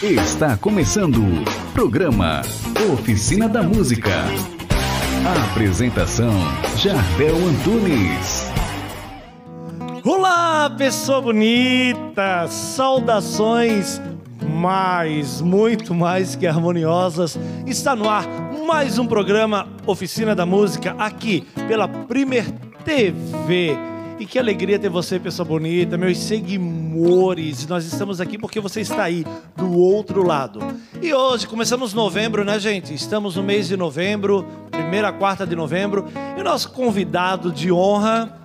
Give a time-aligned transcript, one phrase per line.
[0.00, 2.42] Está começando o programa
[2.92, 4.10] Oficina da Música.
[5.26, 6.30] A apresentação
[6.76, 8.48] Jardel Antunes.
[10.04, 12.46] Olá, pessoa bonita!
[12.46, 14.00] Saudações
[14.48, 17.36] mais, muito mais que harmoniosas.
[17.66, 18.24] Está no ar
[18.64, 22.48] mais um programa Oficina da Música aqui pela Primer
[22.84, 23.91] TV.
[24.22, 27.66] E que alegria ter você, pessoa bonita, meus seguidores.
[27.66, 29.26] Nós estamos aqui porque você está aí
[29.56, 30.60] do outro lado.
[31.02, 32.94] E hoje começamos novembro, né, gente?
[32.94, 36.06] Estamos no mês de novembro, primeira quarta de novembro,
[36.38, 38.41] e o nosso convidado de honra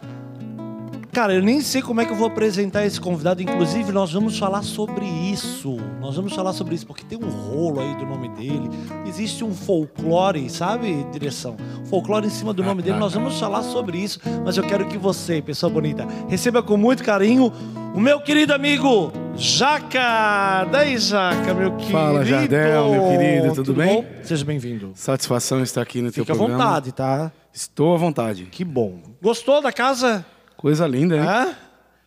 [1.18, 3.42] Cara, eu nem sei como é que eu vou apresentar esse convidado.
[3.42, 5.76] Inclusive, nós vamos falar sobre isso.
[6.00, 8.70] Nós vamos falar sobre isso, porque tem um rolo aí do nome dele.
[9.04, 11.58] Existe um folclore, sabe, direção?
[11.90, 13.00] Folclore em cima do nome dele.
[13.00, 14.20] Nós vamos falar sobre isso.
[14.46, 17.52] Mas eu quero que você, pessoa bonita, receba com muito carinho
[17.96, 20.66] o meu querido amigo Jaca.
[20.72, 21.94] Daí, Jaca, meu querido.
[21.94, 24.04] Fala, Jardel, meu querido, tudo, bem?
[24.04, 24.06] bom?
[24.22, 24.92] Seja bem-vindo.
[24.94, 26.64] Satisfação estar aqui no teu Fique à programa.
[26.64, 27.32] vontade, tá?
[27.52, 28.44] Estou à vontade.
[28.52, 29.00] Que bom.
[29.20, 30.24] Gostou da casa?
[30.58, 31.22] Coisa linda, hein?
[31.22, 31.56] Hã?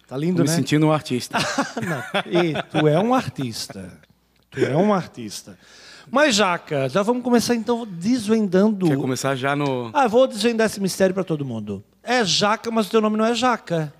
[0.06, 0.54] Tá lindo, Tô me né?
[0.56, 1.38] sentindo um artista.
[2.26, 3.92] E tu é um artista.
[4.50, 5.56] Tu é um artista.
[6.10, 8.88] Mas, Jaca, já vamos começar então desvendando.
[8.88, 9.90] Quer começar já no.
[9.94, 11.84] Ah, vou desvendar esse mistério para todo mundo.
[12.02, 13.94] É Jaca, mas o teu nome não é Jaca.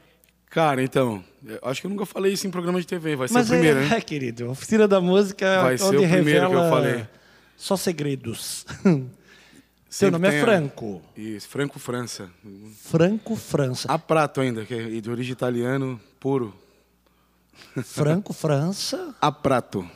[0.51, 1.23] Cara, então,
[1.63, 3.15] acho que eu nunca falei isso em programa de TV.
[3.15, 4.47] Vai ser mas o primeiro, é, é, querido.
[4.47, 7.07] A Oficina da Música é Vai onde ser o primeiro que eu falei.
[7.57, 8.67] Só segredos.
[9.91, 11.03] Seu nome é tem a- Franco.
[11.17, 12.31] Isso, Franco França.
[12.85, 13.93] Franco França.
[13.93, 16.55] A prato ainda, que é de origem italiano puro.
[17.85, 19.15] Franco França.
[19.21, 19.89] A prato.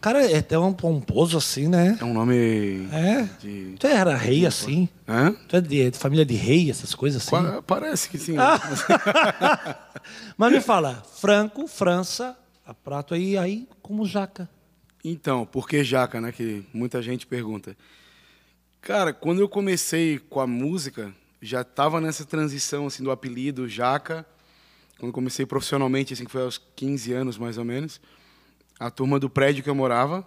[0.00, 1.96] Cara, é até um pomposo assim, né?
[2.00, 2.88] É um nome.
[2.90, 3.22] É.
[3.40, 3.76] De...
[3.78, 4.88] Tu era rei assim?
[5.06, 5.32] Hã?
[5.48, 7.30] Tu é de, de família de rei, essas coisas assim?
[7.30, 8.34] Pa- Parece que sim.
[8.36, 8.58] Ah.
[10.36, 14.48] Mas me fala, Franco, França, a prato aí, aí como jaca.
[15.04, 16.32] Então, por que jaca, né?
[16.32, 17.76] Que muita gente pergunta.
[18.82, 24.26] Cara, quando eu comecei com a música, já estava nessa transição assim do apelido jaca.
[24.98, 28.00] Quando comecei profissionalmente, assim, que foi aos 15 anos mais ou menos,
[28.80, 30.26] a turma do prédio que eu morava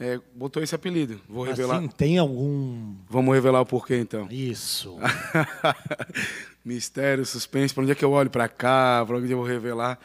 [0.00, 1.20] é, botou esse apelido.
[1.28, 1.78] Vou revelar.
[1.78, 2.92] Assim, tem algum...
[3.08, 4.26] Vamos revelar o porquê então.
[4.30, 4.98] Isso.
[6.64, 7.72] Mistério, suspense.
[7.72, 8.30] Para onde é que eu olho?
[8.30, 9.04] Para cá?
[9.06, 9.96] Para onde eu vou revelar?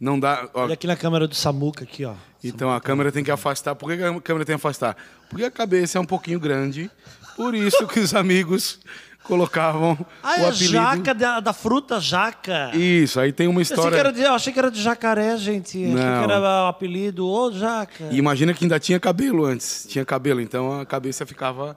[0.00, 0.48] Não dá.
[0.54, 2.14] ó, Olha aqui na câmera do Samuca, aqui, ó.
[2.42, 3.74] Então a câmera tem que afastar.
[3.74, 4.96] Por que a câmera tem que afastar?
[5.28, 6.88] Porque a cabeça é um pouquinho grande.
[7.36, 8.78] Por isso que os amigos
[9.24, 10.72] colocavam Ah, o é apelido.
[10.72, 12.70] jaca da, da fruta jaca.
[12.76, 13.96] Isso, aí tem uma Eu, achei que história.
[13.98, 15.76] era de, achei que era de jacaré, gente.
[15.84, 16.18] Achei Não.
[16.26, 18.04] que era o apelido, ô jaca.
[18.10, 19.84] E imagina que ainda tinha cabelo antes.
[19.88, 21.76] Tinha cabelo, então a cabeça ficava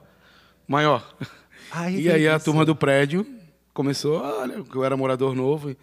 [0.66, 1.04] maior.
[1.72, 3.26] Ai, e aí a turma do prédio
[3.74, 5.70] começou, olha, eu era morador novo.
[5.70, 5.76] e,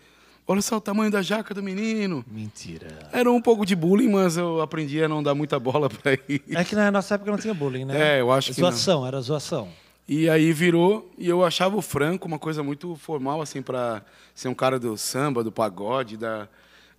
[0.52, 2.26] Olha só o tamanho da jaca do menino.
[2.28, 3.08] Mentira.
[3.12, 6.42] Era um pouco de bullying, mas eu aprendi a não dar muita bola para isso.
[6.50, 8.18] É que na nossa época não tinha bullying, né?
[8.18, 8.72] É, eu acho que não.
[8.72, 9.70] Zoação, era zoação.
[10.08, 14.48] E aí virou, e eu achava o Franco uma coisa muito formal, assim, para ser
[14.48, 16.48] um cara do samba, do pagode, da...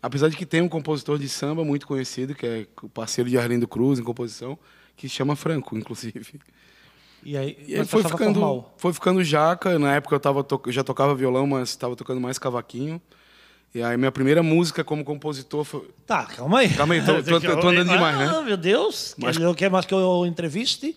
[0.01, 3.37] Apesar de que tem um compositor de samba muito conhecido, que é o parceiro de
[3.37, 4.57] Arlindo Cruz em composição,
[4.97, 6.41] que chama Franco, inclusive.
[7.25, 8.75] E aí, E aí foi ficando, formal.
[8.77, 10.63] foi ficando jaca, na época eu, tava to...
[10.69, 13.03] já tocava violão, mas estava tocando mais cavaquinho.
[13.75, 15.89] E aí minha primeira música como compositor foi...
[16.07, 16.69] Tá, calma aí.
[16.71, 18.33] Calma aí, tô- tô- tô andando demais, né?
[18.35, 19.15] Ah, meu Deus.
[19.17, 20.97] Mas- Ele não quer mais que eu entreviste.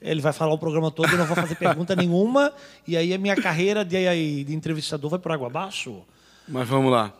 [0.00, 2.52] Ele vai falar o programa todo, eu não vou fazer pergunta nenhuma.
[2.86, 6.00] E aí a minha carreira de, de entrevistador vai por água abaixo.
[6.48, 7.12] Mas vamos lá.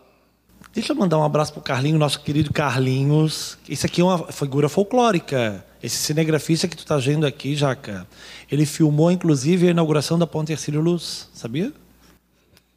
[0.72, 3.58] Deixa eu mandar um abraço pro Carlinhos, nosso querido Carlinhos.
[3.68, 5.64] Isso aqui é uma figura folclórica.
[5.82, 8.06] Esse cinegrafista que tu tá vendo aqui, Jaca,
[8.50, 11.72] ele filmou, inclusive, a inauguração da Ponte Ercílio Luz, sabia?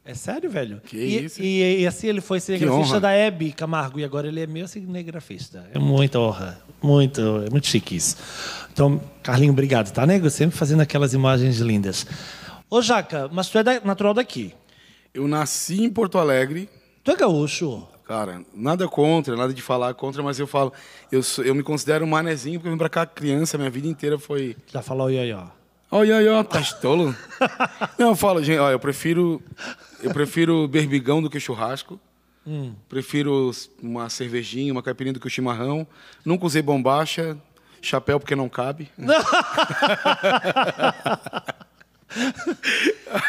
[0.04, 0.80] É sério, velho?
[0.84, 1.40] Que e, isso?
[1.40, 5.64] E, e assim ele foi cinegrafista da Hebe Camargo e agora ele é meu cinegrafista.
[5.72, 6.60] É muita honra.
[6.82, 8.16] Muito, é muito chique isso.
[8.72, 10.28] Então, Carlinho, obrigado, tá, nego?
[10.28, 12.04] Sempre fazendo aquelas imagens lindas.
[12.68, 14.52] Ô, Jaca, mas tu é da- natural daqui.
[15.14, 16.68] Eu nasci em Porto Alegre,
[17.04, 17.86] Tu é gaúcho.
[18.06, 20.72] Cara, nada contra, nada de falar contra, mas eu falo,
[21.10, 23.88] eu, sou- eu me considero um manezinho, porque eu vim pra cá criança, minha vida
[23.88, 24.56] inteira foi.
[24.72, 25.46] Já falou oi, ó.
[25.90, 27.14] Olha aí, ó, tá tolo.
[27.98, 29.42] Não, eu falo, gente, ó, eu prefiro.
[30.02, 31.98] Eu prefiro berbigão do que churrasco.
[32.88, 33.50] Prefiro
[33.80, 35.86] uma cervejinha, uma caipirinha do que o chimarrão.
[36.24, 37.38] Nunca usei bombacha,
[37.80, 38.90] chapéu porque não cabe.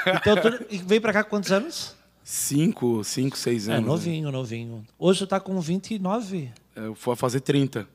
[0.05, 1.95] Então, tu veio pra cá com quantos anos?
[2.23, 3.83] Cinco, cinco, seis É, anos.
[3.83, 3.87] né?
[3.89, 4.85] novinho, novinho.
[4.97, 6.51] Hoje tu tá com 29.
[6.75, 7.87] Eu fui fazer 30.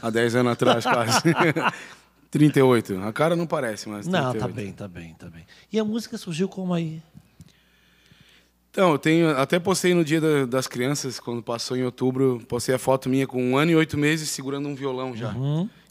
[0.00, 1.22] Há 10 anos atrás, quase.
[2.30, 3.00] 38.
[3.02, 4.06] A cara não parece, mas.
[4.06, 4.38] Não, 38.
[4.38, 5.44] tá bem, tá bem, tá bem.
[5.72, 7.02] E a música surgiu como aí?
[8.70, 9.30] Então, eu tenho.
[9.36, 13.26] Até postei no dia da- das crianças, quando passou em outubro, postei a foto minha
[13.26, 15.34] com um ano e oito meses segurando um violão já.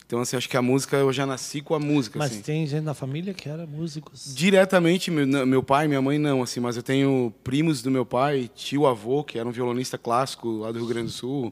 [0.06, 2.41] Então, assim, acho que a música, eu já nasci com a música, Mas assim.
[2.41, 4.33] tem gente na família que era músicos.
[4.33, 8.06] Diretamente, meu, meu pai e minha mãe não, assim, mas eu tenho primos do meu
[8.06, 11.51] pai, tio avô, que era um violonista clássico lá do Rio Grande do Sul.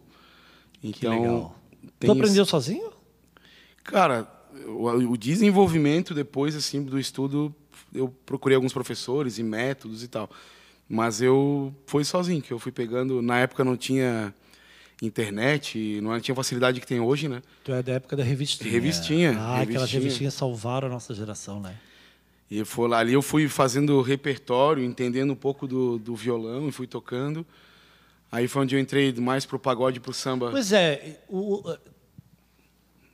[0.81, 1.55] Então, Que legal.
[1.99, 2.91] Tu aprendeu sozinho?
[3.83, 4.25] Cara,
[4.67, 7.53] o, o desenvolvimento depois assim do estudo,
[7.93, 10.29] eu procurei alguns professores e métodos e tal.
[10.87, 13.21] Mas eu fui sozinho, que eu fui pegando.
[13.21, 14.33] Na época não tinha
[15.01, 17.41] internet, não tinha facilidade que tem hoje, né?
[17.63, 18.71] Tu é da época da revistinha.
[18.71, 20.01] Revistinha, Ah, aquelas revistinha.
[20.01, 21.75] revistinhas salvaram a nossa geração, né?
[22.49, 26.71] E foi lá, ali eu fui fazendo repertório, entendendo um pouco do, do violão e
[26.71, 27.45] fui tocando.
[28.31, 30.51] Aí foi onde eu entrei mais pro pagode pro samba.
[30.51, 31.77] Pois é, o- o-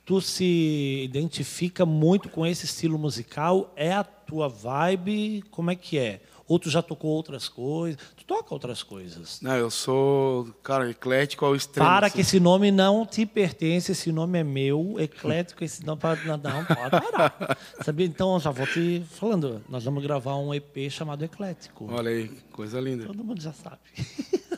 [0.04, 3.72] tu se identifica muito com esse estilo musical?
[3.76, 5.42] É a tua vibe?
[5.50, 6.20] Como é que é?
[6.46, 8.00] Ou tu já tocou outras coisas?
[8.16, 9.40] Tu toca outras coisas?
[9.40, 11.88] Não, eu sou, cara, eclético ao extremo.
[11.88, 12.16] Para assim.
[12.16, 16.36] que esse nome não te pertence, esse nome é meu, eclético, esse não pode, não,
[16.36, 17.58] não pode parar.
[17.84, 18.06] Sabia?
[18.06, 21.88] Então, eu já vou te falando, nós vamos gravar um EP chamado Eclético.
[21.90, 23.06] Olha aí, coisa linda.
[23.06, 23.78] Todo mundo já sabe.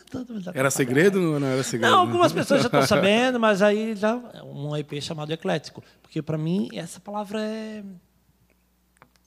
[0.54, 1.90] Era segredo ou não era segredo?
[1.90, 4.14] Não, algumas pessoas já estão sabendo, mas aí já
[4.44, 5.82] um EP chamado eclético.
[6.02, 7.82] Porque para mim essa palavra é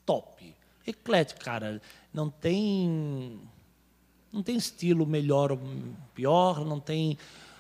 [0.06, 0.56] top.
[0.86, 1.82] Eclético, cara,
[2.18, 3.40] não tem
[4.34, 5.60] não tem estilo melhor ou
[6.16, 7.16] pior, não tem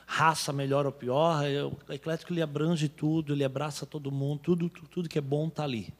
[0.07, 1.45] raça melhor ou pior.
[1.45, 5.47] É, O eclético ele abrange tudo, ele abraça todo mundo, tudo tudo, que é bom
[5.47, 5.93] tá ali.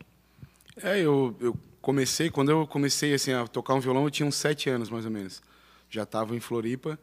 [0.81, 4.36] É, eu, eu comecei, quando eu comecei assim, a tocar um violão, eu tinha uns
[4.36, 5.42] sete anos, mais ou menos.
[5.89, 7.00] Já estava em Floripa.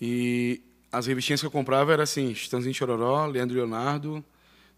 [0.00, 0.60] E
[0.90, 4.22] as revistinhas que eu comprava eram assim, Chitãozinho Chororó, Leandro Leonardo.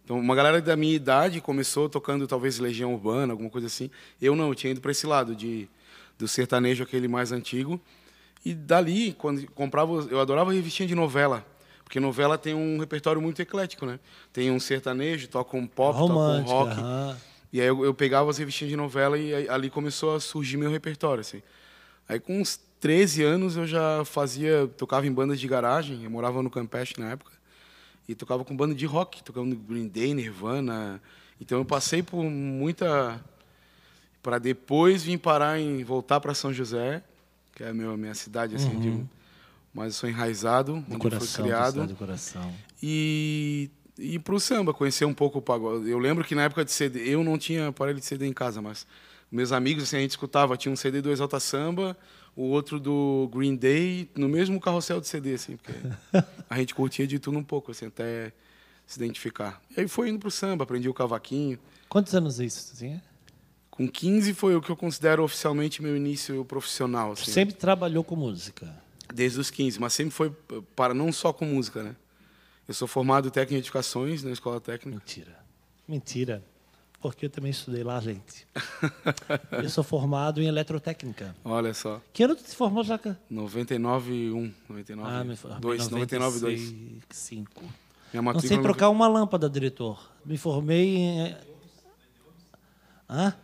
[0.05, 3.90] Então, uma galera da minha idade começou tocando talvez Legião Urbana, alguma coisa assim.
[4.20, 5.69] Eu não, eu tinha ido para esse lado de
[6.19, 7.81] do sertanejo, aquele mais antigo.
[8.44, 11.44] E dali, quando comprava, eu adorava revistinha de novela.
[11.82, 13.99] Porque novela tem um repertório muito eclético, né?
[14.32, 16.72] Tem um sertanejo, toca um pop, toca um rock.
[16.72, 17.16] aham.
[17.52, 20.56] E aí eu, eu pegava as revistinhas de novela e aí, ali começou a surgir
[20.56, 21.40] meu repertório, assim.
[22.08, 26.43] Aí com uns 13 anos eu já fazia, tocava em bandas de garagem, eu morava
[26.43, 27.31] no Campeche na época,
[28.08, 31.00] e tocava com banda de rock, tocava no Green Day, Nirvana.
[31.40, 33.22] Então eu passei por muita
[34.24, 37.04] para depois vir parar em voltar para São José,
[37.54, 39.04] que é a minha, minha cidade assim, de,
[39.72, 42.52] mas eu sou enraizado, Do onde coração, fui criado do coração.
[42.82, 45.88] e e pro samba, conhecer um pouco o pagode.
[45.88, 48.60] Eu lembro que na época de CD, eu não tinha aparelho de CD em casa,
[48.60, 48.84] mas
[49.30, 51.96] meus amigos, assim, a gente escutava, tinha um CD do Exalta Samba,
[52.34, 55.74] o outro do Green Day, no mesmo carrossel de CD, assim, porque
[56.50, 58.32] a gente curtia de tudo um pouco, assim, até
[58.84, 59.60] se identificar.
[59.76, 61.56] E aí foi indo pro samba, aprendi o cavaquinho.
[61.88, 63.00] Quantos anos isso tu tinha?
[63.74, 67.28] Com 15 foi o que eu considero oficialmente meu início profissional, assim.
[67.28, 68.72] Sempre trabalhou com música.
[69.12, 70.30] Desde os 15, mas sempre foi
[70.76, 71.96] para não só com música, né?
[72.68, 74.96] Eu sou formado em técnico em edificações na escola técnica.
[74.96, 75.36] Mentira.
[75.88, 76.44] Mentira.
[77.00, 78.46] Porque eu também estudei lá, gente.
[79.60, 81.34] eu sou formado em eletrotécnica.
[81.44, 82.00] Olha só.
[82.12, 83.18] Que ano tu te formou, Jaca?
[83.28, 86.60] 99 1, 99 Ah, me formei 2, 99 2.
[86.60, 87.60] 95.
[87.60, 87.72] Minha
[88.14, 90.12] Não matrícula sei trocar uma lâmpada, diretor.
[90.24, 91.36] Me formei em...
[93.10, 93.34] Hã?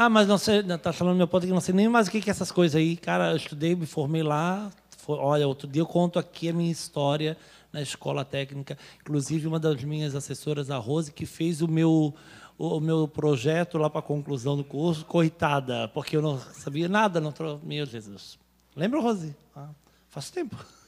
[0.00, 2.20] Ah, mas não sei, tá falando meu ponto que não sei nem mais o que
[2.20, 2.96] que é essas coisas aí.
[2.96, 4.70] Cara, eu estudei, me formei lá.
[5.08, 7.36] Olha, outro dia eu conto aqui a minha história
[7.72, 8.78] na escola técnica.
[9.00, 12.14] Inclusive, uma das minhas assessoras, a Rose, que fez o meu,
[12.56, 17.20] o meu projeto lá para a conclusão do curso, coitada, porque eu não sabia nada.
[17.20, 17.60] Não tro...
[17.64, 18.38] Meu Jesus.
[18.76, 19.34] Lembra, Rose?
[19.56, 19.70] Ah,
[20.08, 20.56] faz tempo.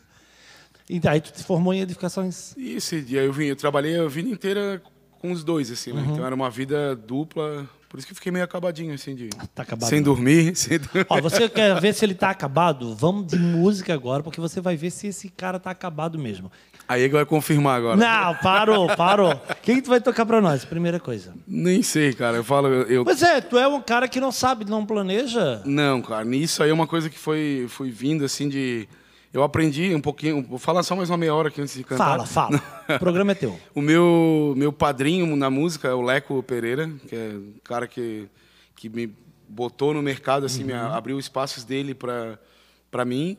[0.88, 2.52] E daí tu te formou em edificações.
[2.56, 4.82] Isso, eu vim, eu trabalhei a vida inteira
[5.20, 6.00] com os dois assim, Uhum.
[6.00, 6.08] né?
[6.12, 9.62] Então era uma vida dupla, por isso que eu fiquei meio acabadinho assim de Tá
[9.62, 9.88] acabado.
[9.88, 12.94] sem dormir, sem Ó, você quer ver se ele tá acabado?
[12.94, 16.50] Vamos de música agora, porque você vai ver se esse cara tá acabado mesmo.
[16.88, 17.96] Aí ele vai confirmar agora.
[17.96, 19.40] Não, parou, parou.
[19.62, 20.64] Quem que tu vai tocar pra nós?
[20.64, 21.32] Primeira coisa.
[21.46, 22.38] Nem sei, cara.
[22.38, 25.62] Eu falo eu, Pois é, tu é um cara que não sabe, não planeja.
[25.64, 28.88] não, cara, nisso aí é uma coisa que foi foi vindo assim de
[29.32, 32.26] eu aprendi um pouquinho, vou falar só mais uma meia hora aqui antes de cantar.
[32.26, 32.62] Fala, fala.
[32.96, 33.58] O programa é teu.
[33.74, 38.28] O meu, meu padrinho na música é o Leco Pereira, que é um cara que,
[38.74, 39.14] que me
[39.48, 43.36] botou no mercado, assim, me a- abriu espaços dele para mim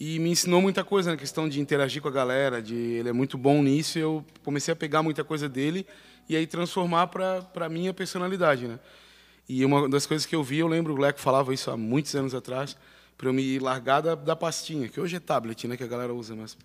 [0.00, 3.12] e me ensinou muita coisa na questão de interagir com a galera, de ele é
[3.12, 5.86] muito bom nisso e eu comecei a pegar muita coisa dele
[6.28, 8.78] e aí transformar para a minha personalidade, né?
[9.48, 12.14] E uma das coisas que eu vi, eu lembro, o Leco falava isso há muitos
[12.14, 12.76] anos atrás,
[13.16, 16.12] para eu me largar da, da pastinha, que hoje é tablet, né, que a galera
[16.12, 16.56] usa, mas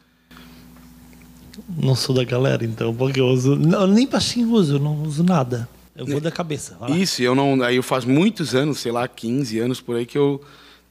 [1.77, 3.55] Não sou da galera, então, porque eu uso.
[3.55, 5.67] Não, nem pastinho uso, eu não uso nada.
[5.95, 6.77] Eu vou da cabeça.
[6.89, 7.61] Isso, eu não.
[7.63, 10.39] Aí eu faz muitos anos, sei lá, 15 anos por aí, que eu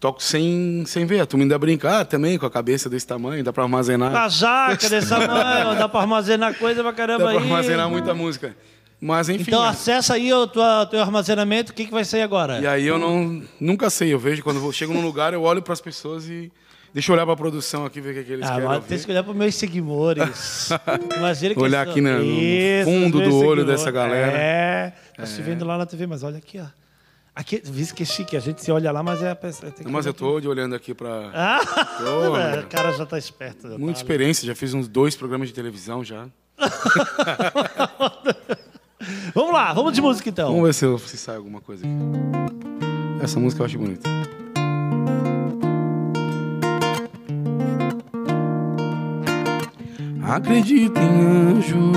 [0.00, 1.20] toco sem, sem ver.
[1.20, 4.14] A turma ainda brinca, ah, também com a cabeça desse tamanho, dá pra armazenar.
[4.14, 7.46] A jaca desse tamanho, dá pra armazenar coisa pra caramba dá pra aí.
[7.46, 8.56] armazenar muita música.
[9.00, 9.42] Mas enfim.
[9.48, 9.68] Então né?
[9.68, 12.58] acessa aí o tua- teu armazenamento, o que, que vai sair agora?
[12.60, 14.12] E aí eu não, nunca sei.
[14.12, 16.50] Eu vejo quando eu chego num lugar, eu olho pras pessoas e
[16.94, 18.86] deixa eu olhar pra produção aqui, ver o que, que eles Ah, querem ouvir.
[18.88, 20.70] tem que olhar para meus seguidores.
[21.16, 23.66] Imagina que Olhar aqui no Isso, fundo do olho seguidores.
[23.66, 24.32] dessa galera.
[24.32, 26.64] É, tá se vendo lá na TV, mas olha aqui, ó.
[27.34, 29.70] Aqui, visto que é chique, a gente se olha lá, mas é a pessoa.
[29.90, 31.30] Mas eu tô de olhando aqui pra.
[31.34, 31.60] Ah,
[32.02, 33.68] Tô, é, o cara já tá esperto.
[33.78, 36.28] Muita tá experiência, já fiz uns dois programas de televisão já.
[39.36, 40.48] Vamos lá, vamos de música então.
[40.48, 43.22] Vamos ver se, se sai alguma coisa aqui.
[43.22, 44.08] Essa música eu acho bonita.
[50.22, 51.92] Acredito em anjo,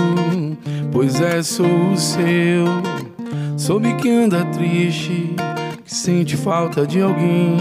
[0.92, 2.66] pois é, sou o seu.
[3.56, 5.34] Soube que anda triste,
[5.82, 7.56] que sente falta de alguém,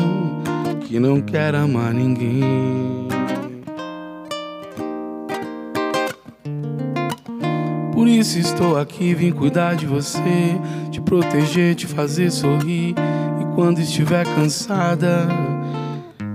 [0.82, 3.09] que não quer amar ninguém.
[8.20, 10.60] Isso estou aqui, vim cuidar de você,
[10.92, 12.94] te proteger, te fazer sorrir.
[13.40, 15.26] E quando estiver cansada,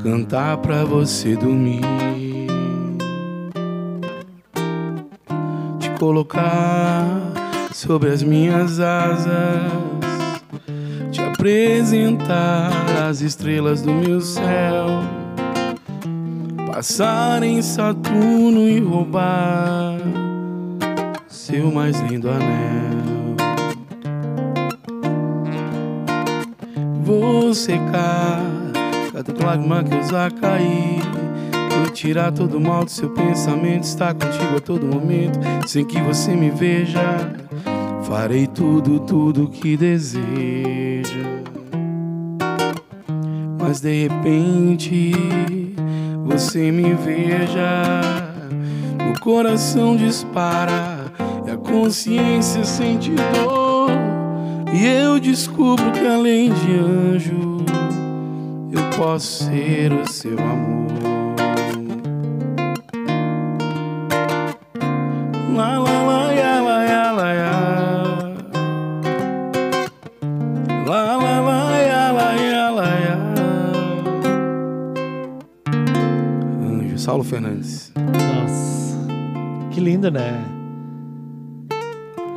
[0.03, 1.83] cantar pra você dormir.
[5.79, 7.05] Te colocar
[7.71, 9.71] sobre as minhas asas,
[11.13, 12.73] te apresentar
[13.07, 14.87] as estrelas do meu céu.
[16.73, 19.94] Passar em Saturno e roubar
[21.55, 23.37] seu mais lindo anel.
[27.05, 28.41] Vou secar
[29.13, 31.01] cada lágrima que usar cair.
[31.79, 33.85] Vou tirar todo o mal do seu pensamento.
[33.85, 37.33] Estar contigo a todo momento, sem que você me veja.
[38.03, 41.21] Farei tudo, tudo que deseja.
[43.61, 45.13] Mas de repente
[46.25, 48.01] você me veja.
[49.09, 50.94] O coração dispara
[51.75, 53.91] consciência sente dor.
[54.73, 57.65] E eu descubro que além de anjo,
[58.71, 60.85] eu posso ser o seu amor.
[65.57, 67.33] Lá, lá, lá, ya, lá, ya, lá.
[70.87, 72.85] Lá, lá, lá, ya, lá, ya, lá.
[76.63, 77.93] Anjo, Saulo Fernandes.
[77.97, 78.97] Nossa,
[79.71, 80.45] que lindo, né?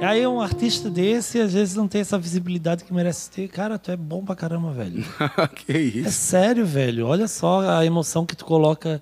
[0.07, 3.49] Aí um artista desse, às vezes não tem essa visibilidade que merece ter.
[3.49, 5.03] Cara, tu é bom pra caramba, velho.
[5.53, 6.11] que É isso.
[6.11, 7.05] sério, velho.
[7.05, 9.01] Olha só a emoção que tu coloca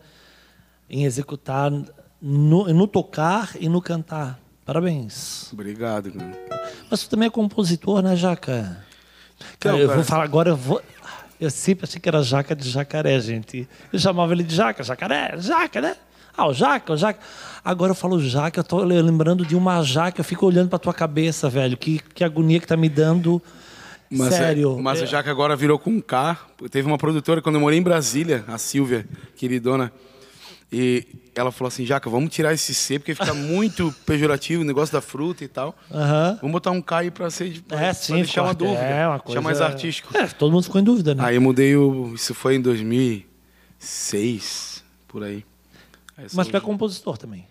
[0.90, 1.72] em executar,
[2.20, 4.40] no, no tocar e no cantar.
[4.66, 5.54] Parabéns.
[5.54, 6.32] Obrigado, cara.
[6.90, 8.84] Mas tu também é compositor, né, Jaca?
[9.60, 10.82] Cara, Então, eu vou falar agora, eu vou.
[11.40, 13.70] Eu sempre achei que era Jaca de jacaré, gente.
[13.94, 15.96] Eu chamava ele de Jaca, jacaré, Jaca, né?
[16.38, 17.20] Ah, o Jaca, o Jaca.
[17.64, 20.94] Agora eu falo Jaca, eu tô lembrando de uma Jaca, eu fico olhando pra tua
[20.94, 21.76] cabeça, velho.
[21.78, 23.42] Que, que agonia que tá me dando.
[24.10, 24.78] Mas, é- Sério.
[24.82, 25.06] mas É.
[25.08, 26.38] já que agora virou com K,
[26.70, 29.92] teve uma produtora quando eu morei em Brasília, a Silvia, queridona,
[30.72, 34.94] e ela falou assim, Jaca, vamos tirar esse C, porque fica muito pejorativo o negócio
[34.94, 35.76] da fruta e tal.
[35.92, 36.38] Aham.
[36.40, 38.16] Vamos botar um K aí pra, ser, pra, É, pra sim.
[38.18, 39.42] deixar uma dúvida, É, uma deixar coisa...
[39.42, 40.16] mais artístico.
[40.16, 41.24] É, todo mundo ficou em dúvida, né?
[41.26, 42.14] Aí eu mudei o...
[42.14, 45.44] Isso foi em 2006, por aí.
[46.18, 47.46] Aí Mas sou- tu é compositor também.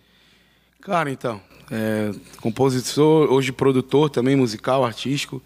[0.81, 1.41] Cara, então,
[1.71, 5.43] é, compositor, hoje produtor também, musical, artístico.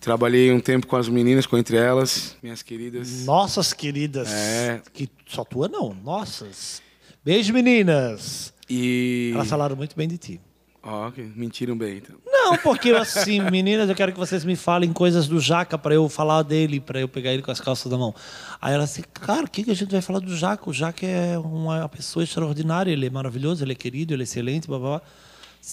[0.00, 3.24] Trabalhei um tempo com as meninas, com Entre Elas, minhas queridas.
[3.24, 4.28] Nossas queridas.
[4.30, 4.80] É.
[4.92, 6.80] Que só tua não, nossas.
[7.24, 8.52] Beijo, meninas.
[8.70, 9.32] E...
[9.34, 10.40] Elas falaram muito bem de ti.
[10.88, 12.14] Ó, mentiram bem, então.
[12.24, 16.08] Não, porque assim, meninas, eu quero que vocês me falem coisas do Jaca para eu
[16.08, 18.14] falar dele, para eu pegar ele com as calças da mão.
[18.62, 20.70] Aí ela assim, cara, o que, que a gente vai falar do Jaca?
[20.70, 24.68] O Jaca é uma pessoa extraordinária, ele é maravilhoso, ele é querido, ele é excelente,
[24.68, 25.02] blá, blá, blá.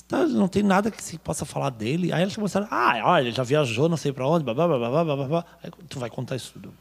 [0.07, 2.11] Tá, não tem nada que se possa falar dele.
[2.11, 4.79] Aí elas começaram, ah, olha, ele já viajou não sei para onde, blá, blá, blá,
[4.89, 5.45] blá, blá, blá.
[5.63, 6.73] Aí tu vai contar isso tudo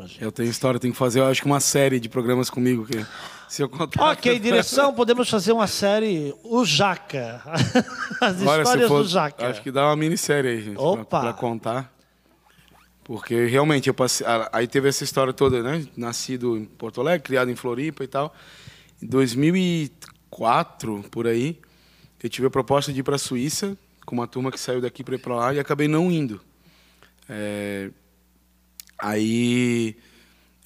[0.00, 0.22] pra gente.
[0.22, 2.86] Eu tenho história, tenho que fazer, eu acho que uma série de programas comigo.
[2.86, 3.04] Que,
[3.48, 4.12] se eu contar.
[4.12, 7.42] Ok, direção, podemos fazer uma série, o Jaca.
[8.20, 9.46] As Olha, histórias for, do Jaca.
[9.48, 10.74] Acho que dá uma minissérie aí, gente.
[10.76, 11.20] pra- Opa!
[11.20, 11.92] Pra, contar.
[13.04, 14.26] Porque realmente eu passei.
[14.52, 15.86] Aí teve essa história toda, né?
[15.96, 18.34] Nascido em Porto Alegre, criado em Floripa e tal.
[19.02, 21.58] Em 2004, por aí,
[22.22, 23.76] eu tive a proposta de ir para a Suíça
[24.06, 26.40] com uma turma que saiu daqui para ir para lá e acabei não indo.
[27.28, 27.90] É,
[29.02, 29.96] Aí,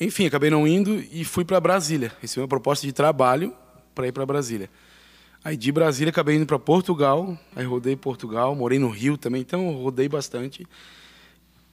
[0.01, 2.13] enfim, acabei não indo e fui para Brasília.
[2.21, 3.55] Recebi uma proposta de trabalho
[3.95, 4.69] para ir para Brasília.
[5.45, 9.69] Aí de Brasília acabei indo para Portugal, aí rodei Portugal, morei no Rio também, então
[9.69, 10.67] eu rodei bastante.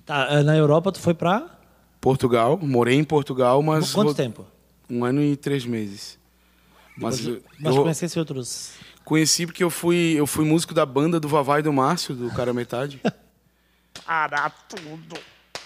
[0.06, 1.58] Tá, eh, na Europa tu foi pra?
[2.01, 3.94] Portugal, morei em Portugal, mas.
[3.94, 4.46] Quanto tempo?
[4.89, 6.20] Um ano e três meses.
[6.98, 7.25] Mas,
[7.60, 8.74] Mas, eu, conhecesse outros.
[9.06, 12.30] conheci porque eu fui, eu fui músico da banda do Vavá e do Márcio, do
[12.32, 13.00] Cara Metade.
[14.06, 15.18] Para tudo.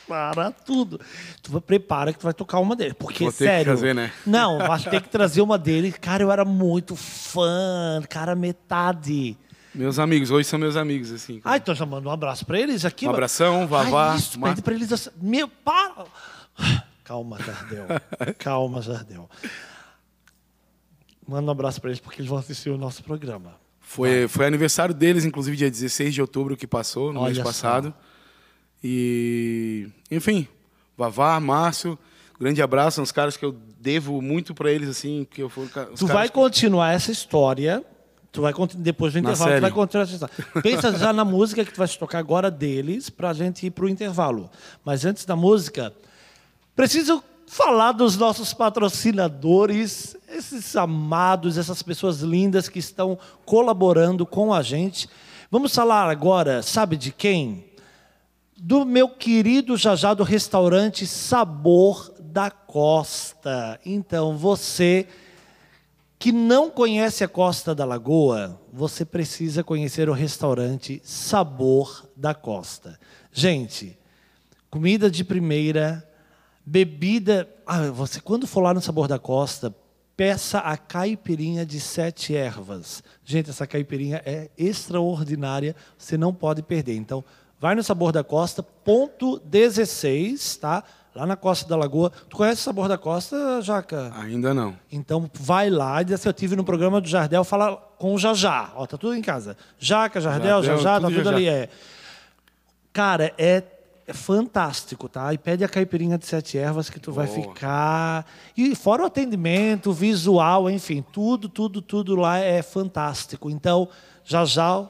[0.07, 0.99] Para tudo.
[1.41, 2.93] Tu prepara que tu vai tocar uma deles.
[2.97, 3.65] Porque, Vou ter que sério.
[3.65, 4.11] trazer, né?
[4.25, 5.95] Não, vai ter que trazer uma deles.
[5.99, 8.01] Cara, eu era muito fã.
[8.09, 9.35] Cara, metade.
[9.73, 11.41] meus amigos, hoje são meus amigos, assim.
[11.43, 13.05] Ah, então já manda um abraço pra eles aqui.
[13.05, 13.15] Um mano.
[13.17, 15.09] abração, Vavá, Ah, isso, Mar- pra eles assim.
[15.21, 16.05] Meu, para!
[17.03, 17.85] Calma, Jardel.
[18.39, 19.29] Calma, Jardel.
[21.27, 23.55] Manda um abraço pra eles porque eles vão assistir o nosso programa.
[23.81, 27.93] Foi, foi aniversário deles, inclusive dia 16 de outubro que passou, no Olha mês só.
[28.83, 30.47] E, enfim,
[30.97, 31.97] Vavá, Márcio,
[32.39, 35.51] grande abraço, são os caras que eu devo muito pra eles, assim, que eu
[35.91, 37.83] os Tu vai que- continuar essa história.
[38.31, 40.35] Tu vai depois do Na intervalo, tu vai continuar essa história.
[40.61, 44.49] Pensa já na música que tu vai tocar agora deles pra gente ir pro intervalo.
[44.83, 45.93] Mas antes da música,
[46.75, 54.61] preciso falar dos nossos patrocinadores, esses amados, essas pessoas lindas que estão colaborando com a
[54.61, 55.07] gente.
[55.49, 57.63] Vamos falar agora, sabe de quem?
[58.57, 63.79] Do meu querido Jajá do restaurante Sabor da Costa.
[63.85, 65.07] Então, você
[66.17, 72.97] que não conhece a Costa da Lagoa, você precisa conhecer o restaurante Sabor da Costa.
[73.31, 73.97] Gente,
[74.69, 76.07] comida de primeira,
[76.65, 77.47] bebida.
[77.65, 79.75] Ah, você quando for lá no Sabor da Costa,
[80.15, 83.03] peça a caipirinha de sete ervas.
[83.23, 86.95] Gente, essa caipirinha é extraordinária, você não pode perder.
[86.95, 87.23] Então,
[87.59, 90.83] vai no Sabor da Costa, ponto 16, tá?
[91.15, 92.11] Lá na Costa da Lagoa.
[92.29, 94.11] Tu conhece o Sabor da Costa, Jaca?
[94.17, 94.75] Ainda não.
[94.91, 98.71] Então vai lá diz assim, eu tive no programa do Jardel, fala com o Jajá.
[98.75, 99.55] Ó, tá tudo em casa.
[99.79, 101.37] Jaca, Jardel, Jardel, Jajá, tá tudo tudo Jajá.
[101.37, 101.47] ali.
[101.47, 101.69] É.
[102.91, 103.63] Cara, é,
[104.05, 105.33] é fantástico, tá?
[105.33, 107.41] E pede a caipirinha de sete ervas que tu vai Boa.
[107.41, 108.25] ficar.
[108.57, 113.49] E fora o atendimento, o visual, enfim, tudo, tudo, tudo lá é fantástico.
[113.49, 113.87] Então,
[114.25, 114.85] Jajá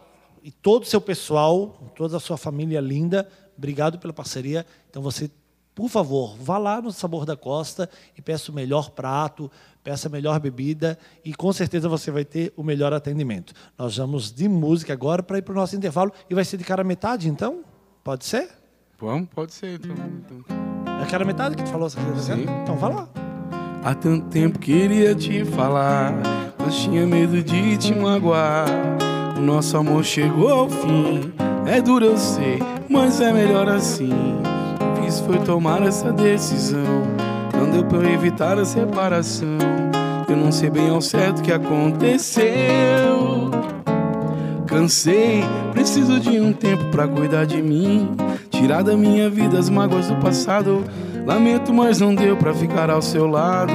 [0.45, 4.63] e todo o seu pessoal, toda a sua família linda, obrigado pela parceria.
[4.87, 5.31] Então você
[5.73, 9.51] por favor, vá lá no Sabor da Costa e peça o melhor prato,
[9.83, 13.53] peça a melhor bebida e com certeza você vai ter o melhor atendimento.
[13.77, 16.63] Nós vamos de música agora para ir para o nosso intervalo e vai ser de
[16.63, 17.61] cara a metade, então?
[18.05, 18.49] Pode ser?
[18.97, 19.81] Vamos, pode ser.
[19.83, 20.45] Então.
[21.01, 21.89] É cara a metade que tu falou?
[21.89, 21.99] Sim.
[22.63, 23.09] Então vai lá.
[23.83, 26.13] Há tanto tempo queria te falar,
[26.57, 29.04] mas tinha medo de te magoar.
[29.39, 31.31] Nosso amor chegou ao fim.
[31.65, 34.13] É duro eu sei, mas é melhor assim.
[34.79, 37.03] O fiz foi tomar essa decisão.
[37.53, 39.57] Não deu pra eu evitar a separação.
[40.27, 42.45] Eu não sei bem ao certo o que aconteceu.
[44.65, 48.15] Cansei, preciso de um tempo pra cuidar de mim.
[48.49, 50.83] Tirar da minha vida as mágoas do passado.
[51.25, 53.73] Lamento, mas não deu pra ficar ao seu lado.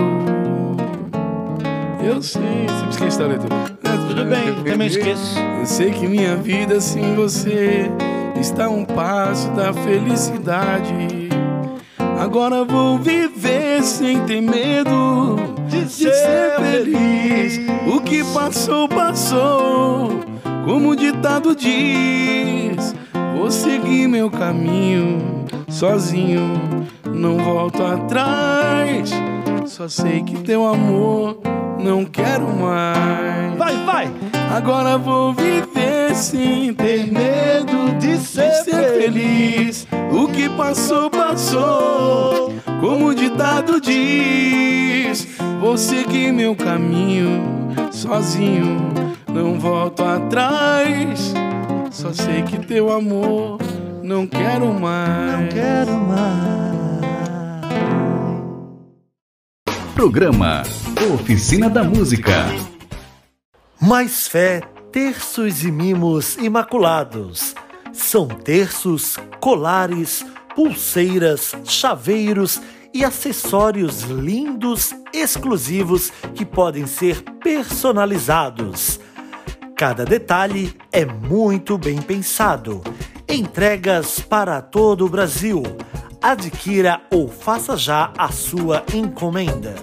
[2.03, 3.80] Eu sei, sempre esqueci da letra.
[4.09, 5.39] Tudo bem, também esqueço.
[5.59, 7.91] Eu sei que minha vida sem você
[8.41, 11.29] está um passo da felicidade.
[12.19, 15.37] Agora vou viver sem ter medo
[15.69, 17.61] de ser feliz.
[17.87, 20.21] O que passou, passou.
[20.65, 22.95] Como o ditado diz,
[23.37, 29.11] vou seguir meu caminho sozinho, não volto atrás.
[29.67, 31.39] Só sei que teu amor
[31.81, 33.57] não quero mais.
[33.57, 34.13] Vai, vai!
[34.55, 39.87] Agora vou viver sem ter medo de ser, feliz.
[40.13, 42.53] O que passou, passou.
[42.81, 45.27] Como o ditado diz,
[45.61, 48.93] vou seguir meu caminho sozinho,
[49.33, 51.33] não volto atrás.
[51.91, 53.59] Só sei que teu amor
[54.03, 55.53] não quero mais.
[55.53, 56.90] Quero mais.
[60.01, 60.63] Programa
[61.13, 62.47] Oficina da Música.
[63.79, 67.55] Mais fé, terços e mimos imaculados.
[67.93, 70.25] São terços, colares,
[70.57, 72.63] pulseiras, chaveiros
[72.95, 78.99] e acessórios lindos, exclusivos que podem ser personalizados.
[79.77, 82.83] Cada detalhe é muito bem pensado.
[83.29, 85.63] Entregas para todo o Brasil.
[86.23, 89.75] Adquira ou faça já a sua encomenda.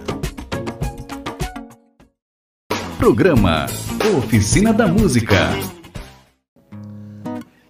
[3.00, 3.66] Programa
[4.20, 5.50] Oficina da Música.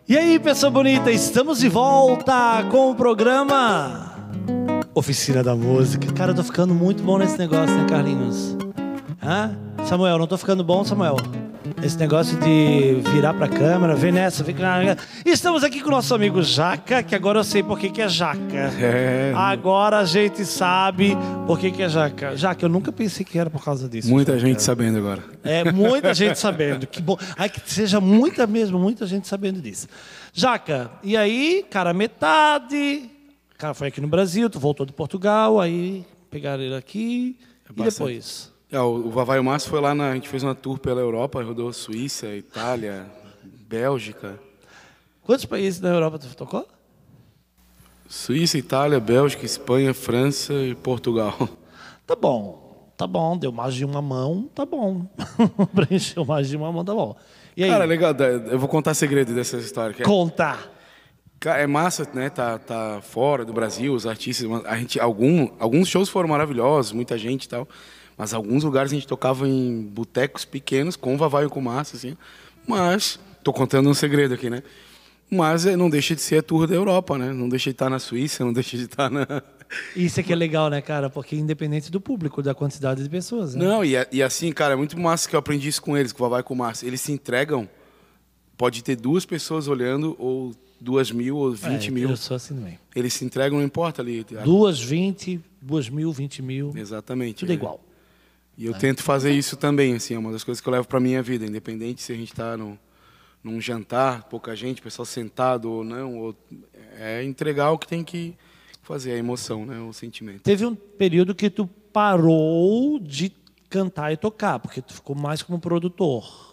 [0.06, 4.14] E aí, pessoa bonita, estamos de volta com o programa
[4.94, 6.12] Oficina da Música.
[6.12, 8.58] Cara, eu tô ficando muito bom nesse negócio, né, Carlinhos?
[9.24, 9.58] Hã?
[9.86, 11.16] Samuel, não tô ficando bom, Samuel?
[11.82, 14.80] Esse negócio de virar pra câmera, vem nessa, vem cá.
[15.24, 18.10] Estamos aqui com o nosso amigo Jaca, que agora eu sei por que, que é
[18.10, 18.74] Jaca.
[18.80, 19.32] É.
[19.36, 22.36] Agora a gente sabe por que, que é Jaca.
[22.36, 24.10] Jaca, eu nunca pensei que era por causa disso.
[24.10, 24.48] Muita Jaca.
[24.48, 25.24] gente sabendo agora.
[25.44, 26.88] É, muita gente sabendo.
[26.88, 27.18] Que bom.
[27.38, 29.88] Ai, que seja muita mesmo, muita gente sabendo disso.
[30.34, 33.10] Jaca, e aí, cara, metade.
[33.58, 37.38] Cara, foi aqui no Brasil, tu voltou de Portugal, aí pegaram ele aqui.
[37.70, 37.94] e bastante.
[37.94, 38.57] depois?
[38.72, 41.72] É, o Vavai Márcio foi lá, na, a gente fez uma tour pela Europa, rodou
[41.72, 43.06] Suíça, Itália,
[43.44, 44.38] Bélgica.
[45.24, 46.68] Quantos países na Europa tu tocou?
[48.10, 51.36] Suíça, Itália, Bélgica, Espanha, França e Portugal.
[52.06, 55.06] Tá bom, tá bom, deu mais de uma mão, tá bom.
[55.76, 57.16] Preencheu mais de uma mão, tá bom.
[57.56, 57.70] E aí?
[57.70, 59.96] Cara, legal, da- eu vou contar segredo dessa história.
[60.00, 60.72] é- Contar.
[61.46, 62.30] É massa, né?
[62.30, 64.50] Tá, tá fora do Brasil, os artistas.
[64.66, 67.68] A gente, algum, alguns shows foram maravilhosos, muita gente e tal.
[68.18, 72.18] Mas alguns lugares a gente tocava em botecos pequenos, com Vavai e com Massa, assim.
[72.68, 74.64] Mas, tô contando um segredo aqui, né?
[75.30, 77.32] Mas é, não deixa de ser a tour da Europa, né?
[77.34, 79.28] Não deixa de estar na Suíça, não deixa de estar na.
[79.96, 81.10] Isso aqui é legal, né, cara?
[81.10, 83.66] Porque independente do público, da quantidade de pessoas, né?
[83.66, 86.14] Não, e, a- e assim, cara, é muito massa que eu aprendi isso com eles,
[86.14, 86.88] com o Vavai e com o Massa.
[86.88, 87.68] Eles se entregam,
[88.58, 92.10] pode ter duas pessoas olhando, ou duas mil, ou vinte É, mil.
[92.10, 92.80] Eu sou assim também.
[92.96, 94.26] Eles se entregam, não importa ali.
[94.46, 96.72] Duas, vinte, duas mil, vinte mil.
[96.76, 97.40] Exatamente.
[97.40, 97.56] Tudo é.
[97.56, 97.82] igual.
[98.58, 101.00] E eu tento fazer isso também, assim, é uma das coisas que eu levo para
[101.00, 102.76] minha vida, independente se a gente está num,
[103.44, 106.36] num jantar, pouca gente, pessoal sentado ou não, ou,
[106.98, 108.36] é entregar o que tem que
[108.82, 110.42] fazer, a emoção, né, o sentimento.
[110.42, 113.32] Teve um período que tu parou de
[113.70, 116.48] cantar e tocar, porque tu ficou mais como produtor.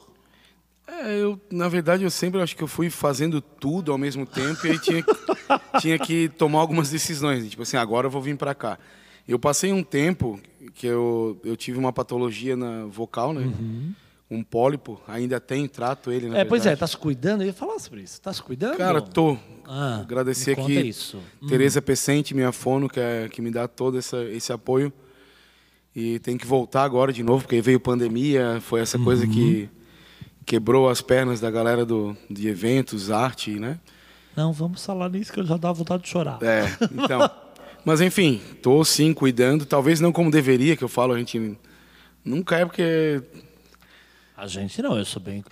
[0.87, 4.67] É, eu, na verdade, eu sempre acho que eu fui fazendo tudo ao mesmo tempo
[4.67, 5.05] e aí tinha,
[5.81, 8.79] tinha que tomar algumas decisões, tipo assim, agora eu vou vir para cá.
[9.27, 10.39] Eu passei um tempo
[10.75, 13.51] que eu, eu tive uma patologia na vocal, né,
[14.31, 16.41] um pólipo, ainda tem, trato ele, na Uhum.
[16.41, 16.81] é, pois é, verdade.
[16.81, 17.43] tá se cuidando?
[17.43, 18.21] Eu ia falar sobre isso.
[18.21, 18.77] Tá se cuidando?
[18.77, 19.37] Cara, tô.
[19.67, 21.19] Ah, Agradecer aqui isso.
[21.49, 24.93] Tereza Pecente, minha fono, que, é, que me dá todo essa, esse apoio.
[25.95, 29.69] E tem que voltar agora de novo, porque veio pandemia, foi essa coisa que
[30.45, 33.79] quebrou as pernas da galera do, de eventos, arte, né?
[34.37, 36.39] Não, vamos falar nisso que eu já dava vontade de chorar.
[36.43, 37.31] É, então.
[37.85, 41.57] Mas enfim, tô sim cuidando, talvez não como deveria, que eu falo, a gente
[42.25, 43.23] nunca é porque
[44.37, 45.45] A gente não, eu sou bem.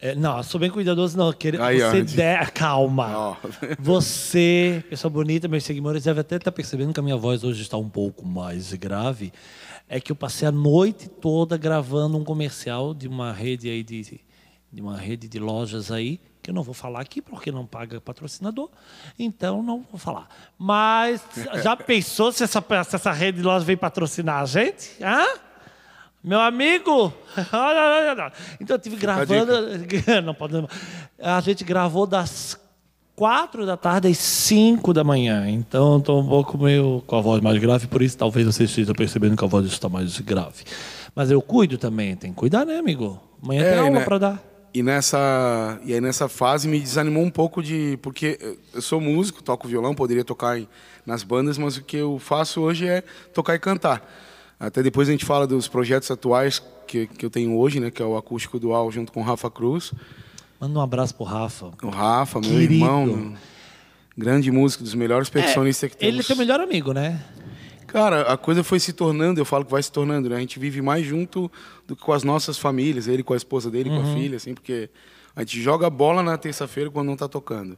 [0.00, 1.32] é, não, eu sou bem cuidadoso, não.
[1.32, 2.16] Querer, Aí, você gente.
[2.16, 2.50] der.
[2.52, 3.10] Calma.
[3.16, 3.36] Ó.
[3.78, 7.76] Você, pessoa bonita, meus seguidores devem até estar percebendo que a minha voz hoje está
[7.76, 9.32] um pouco mais grave.
[9.88, 14.20] É que eu passei a noite toda gravando um comercial de uma rede aí de,
[14.72, 18.00] de uma rede de lojas aí, que eu não vou falar aqui porque não paga
[18.00, 18.68] patrocinador,
[19.18, 20.28] então não vou falar.
[20.58, 21.22] Mas
[21.62, 24.90] já pensou se essa, se essa rede de lojas veio patrocinar a gente?
[25.02, 25.26] Hã?
[26.22, 27.12] Meu amigo!
[27.52, 28.32] Olha, olha, olha.
[28.60, 29.52] Então eu tive gravando.
[30.22, 30.54] Não pode.
[31.18, 32.60] A gente gravou das
[33.16, 35.48] quatro da tarde às cinco da manhã.
[35.48, 38.92] Então estou um pouco meio com a voz mais grave, por isso talvez você esteja
[38.92, 40.64] percebendo que a voz está mais grave.
[41.14, 43.18] Mas eu cuido também, tem que cuidar, né, amigo?
[43.42, 44.04] Amanhã tem É, aula né?
[44.04, 44.49] para dar.
[44.72, 47.98] E nessa, e aí nessa fase me desanimou um pouco de.
[48.02, 48.38] Porque
[48.74, 50.68] eu- sou músico, toco violão, poderia tocar em,
[51.04, 53.02] nas bandas, mas o que eu faço hoje é
[53.34, 54.08] tocar e cantar.
[54.60, 58.00] Até depois a gente fala dos projetos atuais que, que eu tenho hoje, né, que
[58.02, 59.92] é o Acústico Dual junto com o Rafa Cruz.
[60.60, 61.72] Manda um abraço pro Rafa.
[61.82, 62.74] O Rafa, meu Querido.
[62.74, 63.32] irmão, meu
[64.16, 66.14] grande músico, dos melhores percussionistas que temos.
[66.14, 67.24] Ele é teu melhor amigo, né?
[67.92, 70.36] Cara, a coisa foi se tornando, eu falo que vai se tornando, né?
[70.36, 71.50] A gente vive mais junto
[71.86, 74.02] do que com as nossas famílias, ele com a esposa dele, Uhum.
[74.02, 74.88] com a filha, assim, porque
[75.34, 77.76] a gente joga bola na terça-feira quando não tá tocando.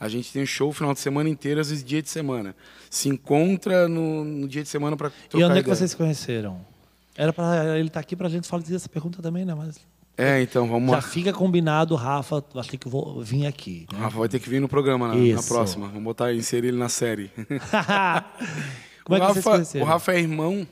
[0.00, 2.56] A gente tem show final de semana inteiro, às vezes dia de semana.
[2.90, 5.96] Se encontra no, no dia de semana para trocar e onde é que vocês se
[5.96, 6.60] conheceram?
[7.16, 9.54] Era para ele estar aqui pra gente fazer essa pergunta também, né?
[9.54, 9.78] Mas
[10.18, 11.02] É, então, vamos já lá.
[11.02, 13.86] fica combinado, Rafa, acho que vou vir aqui.
[13.92, 15.86] O Rafa vai ter que vir no programa na, na próxima.
[15.86, 17.30] Vamos botar, inserir ele na série.
[19.04, 19.84] Como é que o, vocês Rafa, conheceram?
[19.84, 20.66] o Rafa é irmão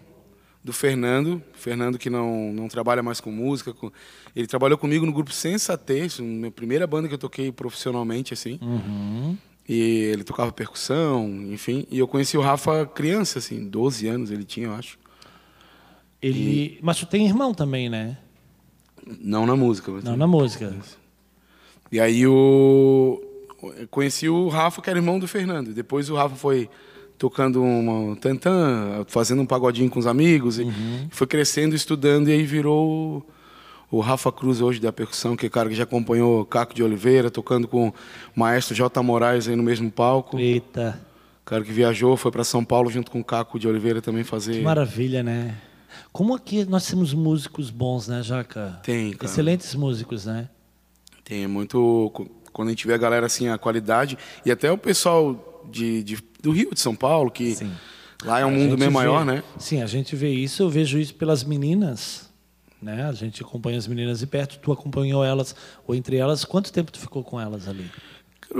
[0.62, 1.42] do Fernando.
[1.54, 3.72] Fernando que não, não trabalha mais com música.
[3.72, 3.90] com-
[4.34, 8.58] Ele trabalhou comigo no grupo Sensatez, na minha primeira banda que eu toquei profissionalmente, assim.
[8.62, 9.36] Uhum.
[9.68, 9.78] E
[10.12, 11.86] ele tocava percussão, enfim.
[11.90, 14.98] E eu conheci o Rafa criança, assim, 12 anos ele tinha, eu acho.
[16.20, 16.78] Ele...
[16.82, 18.18] Mas tu tem irmão também, né?
[19.20, 19.90] Não na música.
[19.90, 20.76] Mas Não, na música.
[21.90, 23.20] E aí o...
[23.78, 25.72] eu conheci o Rafa, que era irmão do Fernando.
[25.72, 26.68] Depois o Rafa foi
[27.20, 30.58] tocando uma tantã, fazendo um pagodinho com os amigos.
[30.58, 30.66] E
[31.10, 33.22] foi crescendo, estudando, e aí virou
[33.90, 36.82] o, o Rafa Cruz hoje da percussão, que é cara que já acompanhou Caco de
[36.82, 37.94] Oliveira, tocando com o
[38.34, 39.02] maestro J.
[39.02, 40.38] Moraes aí no mesmo palco.
[40.38, 40.98] Eita,
[41.44, 44.54] Cara que viajou, foi para São Paulo junto com o Caco de Oliveira também fazer.
[44.54, 45.58] que maravilha, né?
[46.10, 48.80] Como aqui nós temos músicos bons, né, Jaca?
[48.82, 49.30] Tem, cara.
[49.30, 50.48] Excelentes músicos, né?
[51.22, 52.10] Tem, é muito.
[52.50, 54.16] Quando a gente vê a galera assim, a qualidade.
[54.46, 57.72] E até o pessoal de, de- do Rio, de São Paulo, que Sim.
[58.24, 59.42] lá é um A mundo gente bem maior, vê- né?
[59.58, 62.30] Sim, a gente vê isso, eu vejo isso pelas meninas,
[62.80, 63.04] né?
[63.06, 65.54] A gente acompanha as meninas de perto, tu acompanhou elas,
[65.86, 67.90] ou entre elas, quanto tempo tu ficou com elas ali?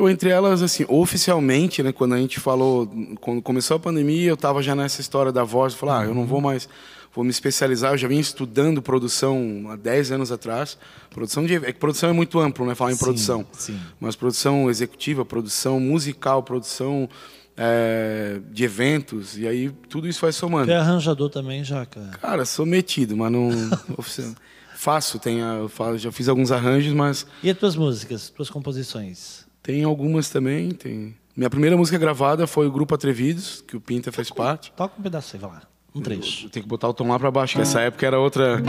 [0.08, 2.88] Entre elas, assim, oficialmente, né, quando a gente falou,
[3.20, 6.14] quando começou a pandemia, eu estava já nessa história da voz, falar, ah, eu Uhum.
[6.14, 6.68] não vou mais,
[7.14, 10.78] vou me especializar, eu já vinha estudando produção há 10 anos atrás.
[11.10, 13.46] Produção de, é que produção é muito amplo, né, falar em Sim, produção.
[13.52, 13.80] sim.
[13.98, 17.08] Mas produção executiva, produção musical, produção
[17.56, 20.66] é, de eventos, e aí tudo isso vai somando.
[20.66, 22.00] Tu é arranjador também, Jaca?
[22.20, 23.50] Cara, sou metido, mas não
[24.76, 29.44] faço, tenho, já fiz alguns arranjos, mas E as tuas músicas, tuas composições?
[29.62, 31.14] tem algumas também, tem.
[31.36, 34.72] Minha primeira música gravada foi o Grupo Atrevidos, que o Pinta faz parte.
[34.72, 35.62] Toca um pedaço aí, vai lá.
[35.94, 36.48] Um trecho.
[36.50, 38.62] Tem que botar o tom lá pra baixo, que essa época era outra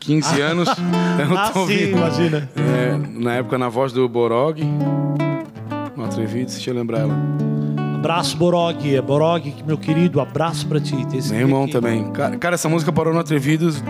[0.00, 0.68] 15 anos.
[1.18, 1.96] Eu não Ah, sim, ouvindo.
[1.96, 2.50] imagina.
[2.56, 4.60] É, na época na voz do Borog.
[5.96, 7.14] No Atrevidos, deixa eu lembrar ela.
[7.94, 9.00] Abraço, Borog.
[9.00, 10.94] Borog, meu querido, abraço pra ti.
[11.16, 11.72] Esse Meu irmão aqui.
[11.72, 12.10] também.
[12.12, 13.82] Cara, cara, essa música parou no Atrevidos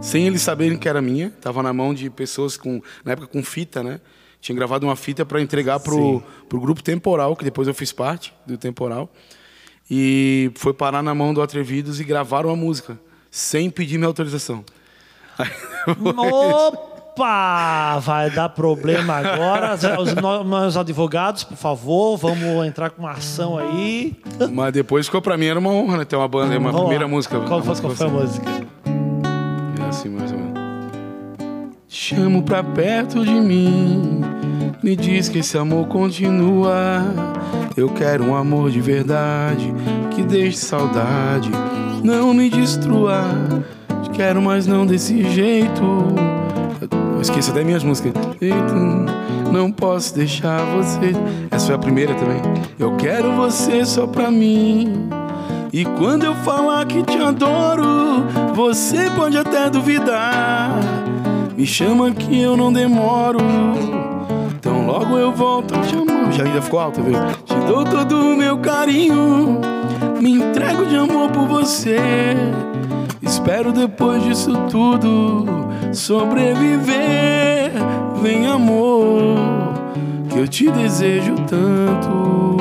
[0.00, 1.30] sem eles saberem que era minha.
[1.40, 4.00] Tava na mão de pessoas com, na época com fita, né?
[4.40, 8.32] Tinha gravado uma fita para entregar pro, pro grupo Temporal, que depois eu fiz parte
[8.46, 9.08] do Temporal.
[9.94, 12.98] E foi parar na mão do Atrevidos e gravaram a música,
[13.30, 14.64] sem pedir minha autorização.
[16.16, 17.98] Opa!
[18.00, 19.74] Vai dar problema agora.
[19.74, 20.14] Os
[20.46, 24.16] meus advogados, por favor, vamos entrar com uma ação aí.
[24.50, 26.04] Mas depois ficou pra mim, era uma honra, né?
[26.06, 27.10] Ter uma banda, uma Vamos primeira lá.
[27.10, 27.38] música.
[27.40, 28.50] Qual, foi- qual foi a música?
[29.78, 30.62] É assim mais ou menos.
[31.86, 34.22] Chamo pra perto de mim,
[34.82, 37.02] me diz que esse amor continua.
[37.76, 39.72] Eu quero um amor de verdade,
[40.10, 41.50] que deixe saudade,
[42.02, 43.24] não me destrua.
[44.12, 45.82] Quero, mas não desse jeito.
[47.14, 48.12] Eu esqueci até minhas músicas.
[49.50, 51.14] Não posso deixar você.
[51.50, 52.42] Essa foi a primeira também.
[52.78, 55.08] Eu quero você só pra mim.
[55.72, 60.78] E quando eu falar que te adoro, você pode até duvidar.
[61.56, 63.38] Me chama que eu não demoro.
[64.58, 66.11] Então logo eu volto a te amar.
[66.32, 67.18] Já ainda ficou alto, viu?
[67.44, 69.60] Te dou todo o meu carinho.
[70.20, 72.34] Me entrego de amor por você.
[73.22, 75.46] Espero depois disso tudo
[75.92, 77.72] sobreviver.
[78.22, 79.74] Vem, amor,
[80.30, 82.56] que eu te desejo tanto.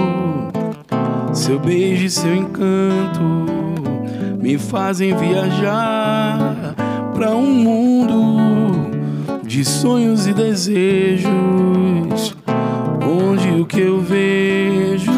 [1.34, 3.22] Seu beijo e seu encanto
[4.42, 6.76] me fazem viajar
[7.14, 8.92] pra um mundo
[9.44, 11.30] de sonhos e desejos,
[13.62, 15.12] o que eu vejo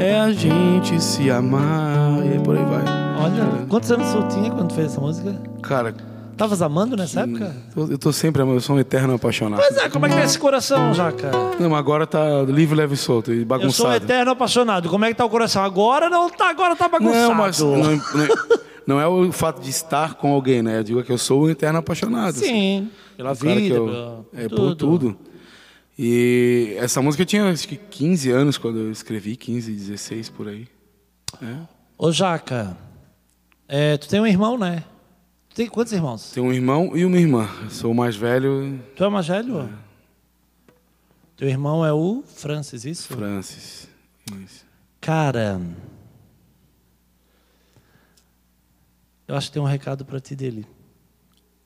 [0.00, 2.84] é a gente se amar e por aí vai.
[3.20, 5.34] Olha, quantos anos tu tinha quando fez essa música?
[5.62, 5.94] Cara,
[6.36, 7.52] Tavas amando nessa época?
[7.76, 9.60] eu tô sempre amando, eu sou um eterno apaixonado.
[9.60, 11.32] Pois é, como é que tá esse coração, Jaca?
[11.58, 13.94] Não, mas agora tá livre, leve e solto e Eu sou um bagunçado.
[13.96, 14.88] eterno apaixonado.
[14.88, 15.64] Como é que tá o coração?
[15.64, 17.18] Agora não tá, agora tá bagunçado.
[17.28, 18.28] Não, mas não, não é-
[18.86, 20.78] não é o fato de estar com alguém, né?
[20.78, 22.28] Eu digo que eu sou um eterno apaixonado.
[22.36, 22.44] assim.
[22.46, 25.16] Sim, pela cara que vida, eu- pela- é, por tudo.
[25.98, 30.46] E essa música eu tinha acho que 15 anos quando eu escrevi, 15, 16 por
[30.46, 30.68] aí.
[31.42, 31.56] É.
[31.98, 32.76] Ô, Jaca,
[33.66, 34.84] é, tu tem um irmão, né?
[35.48, 36.30] Tu tem quantos irmãos?
[36.30, 37.48] Tenho um irmão e uma irmã.
[37.64, 39.68] Eu sou o mais velho, Tu é o mais velho?
[41.36, 43.08] Teu irmão é o Francis, isso?
[43.08, 43.88] Francis.
[44.44, 44.64] Isso.
[45.00, 45.60] Cara,
[49.26, 50.66] eu acho que tem um recado pra ti dele.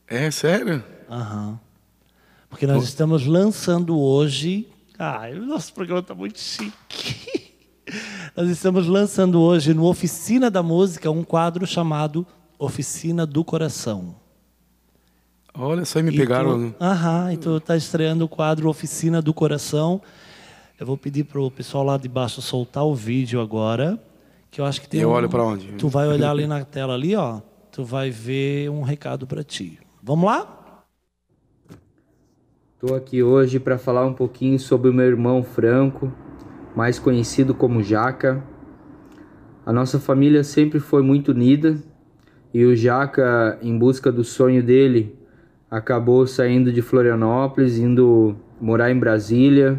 [0.06, 0.82] É sério?
[1.10, 1.58] Aham.
[2.52, 4.68] Porque nós estamos lançando hoje.
[4.98, 7.50] Ah, o nosso programa está muito chique.
[8.36, 12.26] nós estamos lançando hoje no Oficina da Música um quadro chamado
[12.58, 14.14] Oficina do Coração.
[15.54, 16.72] Olha só, me E pegaram.
[16.72, 20.02] Tu, aham, e tu está estreando o quadro Oficina do Coração.
[20.78, 23.98] Eu vou pedir para o pessoal lá de baixo soltar o vídeo agora,
[24.50, 25.00] que eu acho que tem.
[25.00, 25.68] Eu um- olho pra onde?
[25.72, 27.40] Tu vai olhar ali na tela ali, ó.
[27.70, 29.78] Tu vai ver um recado para ti.
[30.02, 30.58] Vamos lá?
[32.82, 36.12] Estou aqui hoje para falar um pouquinho sobre o meu irmão Franco,
[36.74, 38.42] mais conhecido como Jaca.
[39.64, 41.76] A nossa família sempre foi muito unida
[42.52, 45.16] e o Jaca, em busca do sonho dele,
[45.70, 49.78] acabou saindo de Florianópolis, indo morar em Brasília.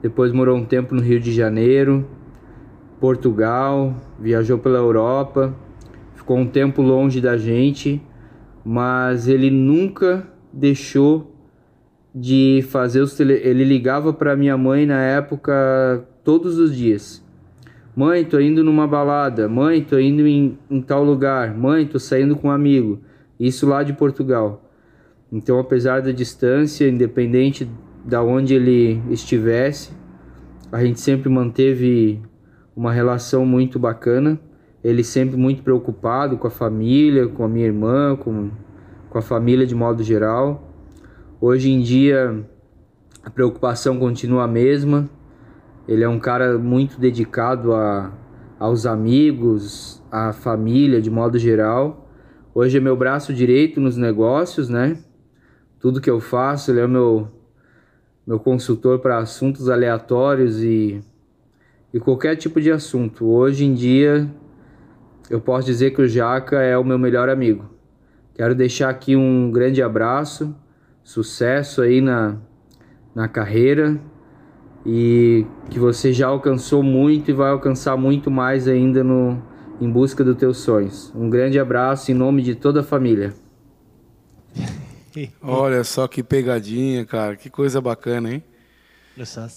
[0.00, 2.06] Depois morou um tempo no Rio de Janeiro,
[3.00, 5.52] Portugal, viajou pela Europa,
[6.14, 8.00] ficou um tempo longe da gente,
[8.64, 11.34] mas ele nunca deixou
[12.20, 13.34] de fazer os tele...
[13.34, 17.22] ele ligava para minha mãe na época todos os dias
[17.98, 19.48] Mãe, tô indo numa balada.
[19.48, 21.52] Mãe, tô indo em, em tal lugar.
[21.52, 23.00] Mãe, tô saindo com um amigo.
[23.40, 24.70] Isso lá de Portugal.
[25.32, 27.68] Então, apesar da distância, independente
[28.04, 29.90] da onde ele estivesse,
[30.70, 32.22] a gente sempre manteve
[32.76, 34.38] uma relação muito bacana.
[34.84, 38.50] Ele sempre muito preocupado com a família, com a minha irmã, com,
[39.10, 40.67] com a família de modo geral.
[41.40, 42.44] Hoje em dia,
[43.22, 45.08] a preocupação continua a mesma.
[45.86, 48.12] Ele é um cara muito dedicado a,
[48.58, 52.10] aos amigos, à família de modo geral.
[52.52, 54.98] Hoje é meu braço direito nos negócios, né?
[55.78, 57.28] Tudo que eu faço, ele é meu,
[58.26, 61.00] meu consultor para assuntos aleatórios e,
[61.94, 63.24] e qualquer tipo de assunto.
[63.24, 64.28] Hoje em dia,
[65.30, 67.64] eu posso dizer que o Jaca é o meu melhor amigo.
[68.34, 70.52] Quero deixar aqui um grande abraço,
[71.08, 72.36] sucesso aí na,
[73.14, 73.98] na carreira
[74.84, 79.42] e que você já alcançou muito e vai alcançar muito mais ainda no
[79.80, 81.10] em busca dos teus sonhos.
[81.14, 83.32] Um grande abraço em nome de toda a família.
[85.40, 87.36] Olha só que pegadinha, cara.
[87.36, 88.44] Que coisa bacana, hein?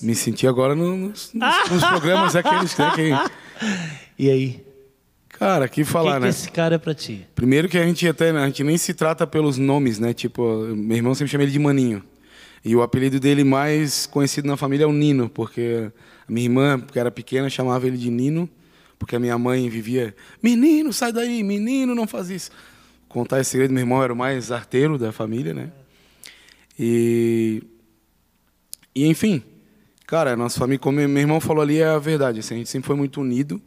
[0.01, 3.11] Me senti agora nos, nos, nos programas aqueles né, que...
[4.17, 4.70] E aí?
[5.41, 6.27] Cara, que falar, que né?
[6.27, 7.25] Que esse cara é pra ti?
[7.33, 10.13] Primeiro que a gente até a gente nem se trata pelos nomes, né?
[10.13, 12.03] Tipo, meu irmão sempre chama ele de Maninho.
[12.63, 15.91] E o apelido dele mais conhecido na família é o Nino, porque
[16.27, 18.47] a minha irmã, que era pequena, chamava ele de Nino,
[18.99, 22.51] porque a minha mãe vivia: Menino, sai daí, menino, não faz isso.
[23.09, 25.71] Contar esse segredo, meu irmão era o mais arteiro da família, né?
[26.77, 27.63] E,
[28.93, 29.41] e enfim,
[30.05, 32.41] cara, nossa família, como meu irmão falou ali, é a verdade.
[32.41, 33.59] Assim, a gente sempre foi muito unido.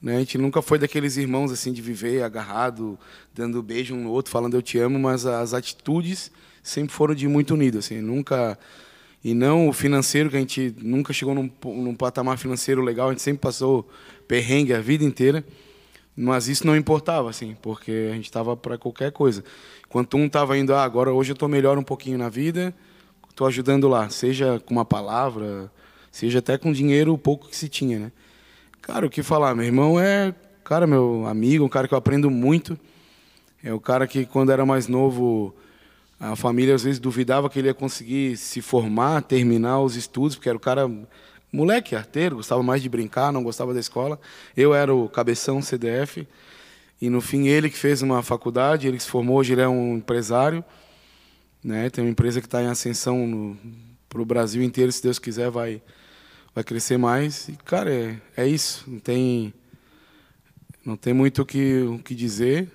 [0.00, 0.16] Né?
[0.16, 2.98] A gente nunca foi daqueles irmãos assim de viver agarrado,
[3.34, 6.30] dando beijo um no outro, falando eu te amo, mas as atitudes
[6.62, 8.58] sempre foram de muito unido, assim, nunca
[9.24, 13.12] e não o financeiro que a gente nunca chegou num, num patamar financeiro legal, a
[13.12, 13.88] gente sempre passou
[14.28, 15.44] perrengue a vida inteira,
[16.14, 19.42] mas isso não importava, assim, porque a gente estava para qualquer coisa.
[19.86, 22.74] Enquanto um estava indo, ah, agora hoje eu estou melhor um pouquinho na vida,
[23.28, 25.70] estou ajudando lá, seja com uma palavra,
[26.10, 28.12] seja até com dinheiro, o pouco que se tinha, né?
[28.82, 29.54] Cara, o que falar?
[29.54, 32.78] Meu irmão é, cara, meu amigo, um cara que eu aprendo muito.
[33.62, 35.54] É o cara que, quando era mais novo,
[36.18, 40.48] a família às vezes duvidava que ele ia conseguir se formar, terminar os estudos, porque
[40.48, 40.90] era o cara,
[41.52, 44.18] moleque, arteiro, gostava mais de brincar, não gostava da escola.
[44.56, 46.26] Eu era o cabeção CDF.
[47.00, 49.68] E no fim, ele que fez uma faculdade, ele que se formou, hoje ele é
[49.68, 50.64] um empresário.
[51.62, 51.90] Né?
[51.90, 53.56] Tem uma empresa que está em ascensão
[54.08, 55.82] para o Brasil inteiro, se Deus quiser, vai
[56.58, 57.48] vai crescer mais.
[57.48, 58.84] E, cara, é, é isso.
[58.86, 59.54] Não tem,
[60.84, 62.68] não tem muito o que, o que dizer.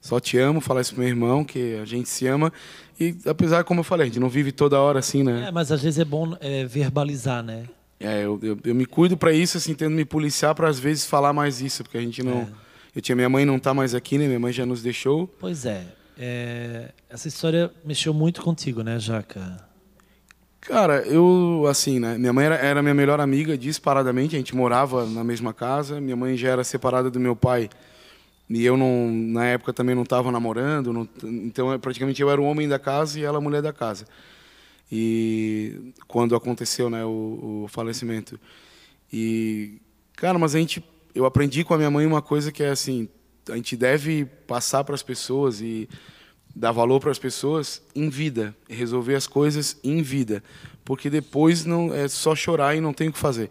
[0.00, 2.52] Só te amo, falar isso pro meu irmão, que a gente se ama.
[2.98, 5.46] E apesar, como eu falei, a gente não vive toda hora assim, né?
[5.48, 7.64] É, mas às vezes é bom é, verbalizar, né?
[8.00, 11.04] É, eu, eu, eu me cuido para isso, assim, tendo me policiar para às vezes
[11.04, 12.38] falar mais isso, porque a gente não.
[12.38, 12.48] É.
[12.96, 14.26] Eu tinha minha mãe não tá mais aqui, né?
[14.26, 15.26] Minha mãe já nos deixou.
[15.38, 15.84] Pois é.
[16.16, 19.67] é essa história mexeu muito contigo, né, Jaca?
[20.60, 22.18] Cara, eu, assim, né?
[22.18, 24.34] Minha mãe era, era minha melhor amiga, disparadamente.
[24.34, 26.00] A gente morava na mesma casa.
[26.00, 27.70] Minha mãe já era separada do meu pai.
[28.50, 30.92] E eu, não, na época, também não estava namorando.
[30.92, 34.06] Não, então, praticamente, eu era o homem da casa e ela a mulher da casa.
[34.90, 38.40] E quando aconteceu né, o, o falecimento.
[39.12, 39.80] E,
[40.16, 40.82] cara, mas a gente.
[41.14, 43.08] Eu aprendi com a minha mãe uma coisa que é assim:
[43.50, 45.88] a gente deve passar para as pessoas e
[46.58, 50.42] dar valor para as pessoas em vida, resolver as coisas em vida,
[50.84, 53.48] porque depois não é só chorar e não tem o que fazer.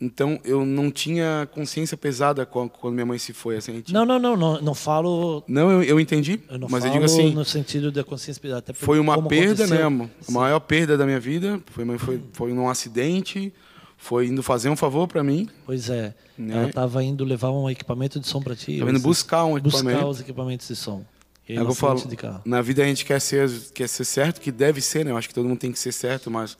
[0.00, 3.56] Então eu não tinha consciência pesada quando minha mãe se foi.
[3.56, 5.42] Assim, não, não, não, não, não falo.
[5.46, 6.40] Não, eu, eu entendi.
[6.48, 7.34] Eu não mas falo eu digo assim.
[7.34, 8.60] no sentido da consciência pesada.
[8.60, 9.90] Até foi uma perda, aconteceu.
[9.90, 10.10] né?
[10.28, 13.52] A maior perda da minha vida foi foi foi num acidente.
[14.00, 15.48] Foi indo fazer um favor para mim.
[15.66, 16.14] Pois é.
[16.38, 16.56] Né?
[16.56, 18.74] Ela estava indo levar um equipamento de som para ti.
[18.74, 19.98] Estava indo buscar um equipamento.
[19.98, 21.04] Buscar os equipamentos de som.
[21.48, 22.02] É eu falo,
[22.44, 25.10] na vida a gente quer ser, quer ser certo, que deve ser, né?
[25.10, 26.58] Eu acho que todo mundo tem que ser certo, mas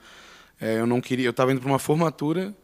[0.59, 1.27] é, eu não queria.
[1.27, 2.55] Eu estava indo para uma formatura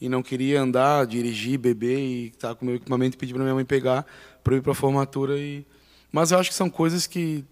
[0.00, 3.34] e não queria andar, dirigir, beber e estar tá com o meu equipamento e pedir
[3.34, 4.06] para minha mãe pegar
[4.42, 5.38] para ir para a formatura.
[5.38, 5.66] E...
[6.12, 7.44] Mas eu acho que são coisas que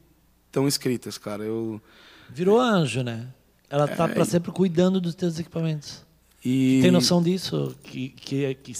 [0.47, 1.42] estão escritas, cara.
[1.42, 1.81] Eu...
[2.31, 3.29] Virou anjo, né?
[3.68, 6.05] Ela tá é, para sempre cuidando dos teus equipamentos.
[6.45, 6.81] E...
[6.83, 7.75] Tem noção disso?
[7.83, 8.73] Que, que, que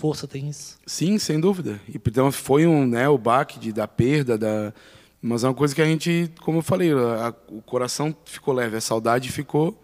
[0.00, 0.78] força tem isso?
[0.86, 1.78] Sim, sem dúvida.
[1.86, 4.72] E então foi um, né, o baque de, da perda, da,
[5.20, 8.76] mas é uma coisa que a gente, como eu falei, a, o coração ficou leve,
[8.76, 9.78] a saudade ficou,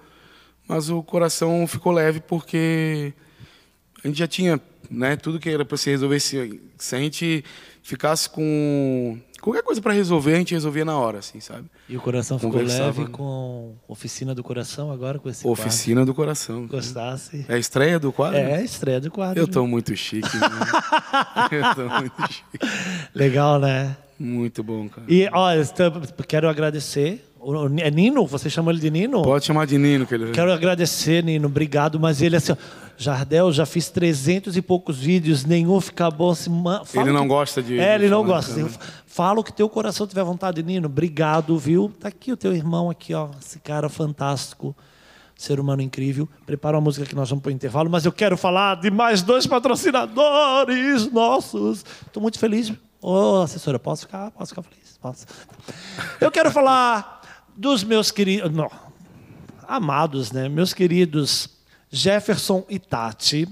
[0.66, 3.12] mas o coração ficou leve porque
[4.02, 4.58] a gente já tinha,
[4.90, 6.18] né, tudo que era para se resolver.
[6.18, 7.44] Se, se a gente
[7.82, 11.64] ficasse com qualquer coisa para resolver, a gente resolvia na hora, assim, sabe?
[11.88, 16.62] E o coração ficou leve com Oficina do Coração agora com esse Oficina do coração.
[16.62, 16.76] quadro.
[16.76, 17.44] Gostasse?
[17.48, 18.38] É a estreia do quadro?
[18.38, 19.38] É, a estreia do quadro.
[19.40, 20.36] Eu tô muito chique.
[20.36, 20.48] né?
[21.50, 22.58] Eu tô muito chique.
[23.14, 23.96] Legal, né?
[24.18, 25.06] Muito bom, cara.
[25.08, 25.62] E, olha,
[26.26, 27.22] quero agradecer.
[27.48, 28.26] O- É Nino?
[28.26, 29.22] Você chamou ele de Nino?
[29.22, 30.32] Pode chamar de Nino, que ele...
[30.32, 32.00] Quero agradecer, Nino, obrigado.
[32.00, 32.56] Mas ele assim, ó,
[32.98, 36.30] Jardel, já fiz 300 e poucos vídeos, nenhum fica bom.
[36.30, 36.50] Assim,
[36.94, 38.50] Ele não que- gosta de- É, ele não gosta.
[38.52, 38.68] Assim,
[39.06, 40.86] Fala o que teu coração tiver vontade, Nino.
[40.86, 41.90] Obrigado, viu?
[42.00, 43.28] Tá aqui o teu irmão aqui, ó.
[43.40, 44.74] Esse cara fantástico.
[45.34, 46.26] Ser humano incrível.
[46.46, 49.22] Prepara uma música que nós vamos para o intervalo, mas eu quero falar de mais
[49.22, 51.84] dois patrocinadores nossos.
[52.06, 52.72] Estou muito feliz.
[53.00, 54.30] Ô, assessora, posso ficar?
[54.32, 54.98] Posso ficar feliz?
[55.00, 55.26] Posso.
[56.20, 57.15] Eu quero falar
[57.56, 58.52] dos meus queridos.
[58.52, 58.70] Não,
[59.66, 60.48] amados, né?
[60.48, 61.48] Meus queridos
[61.90, 63.48] Jefferson e Tati,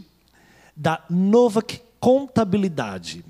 [0.76, 3.24] da Novak Contabilidade.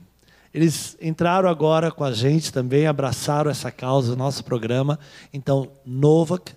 [0.52, 4.98] Eles entraram agora com a gente também, abraçaram essa causa, nosso programa.
[5.32, 6.52] Então, Novak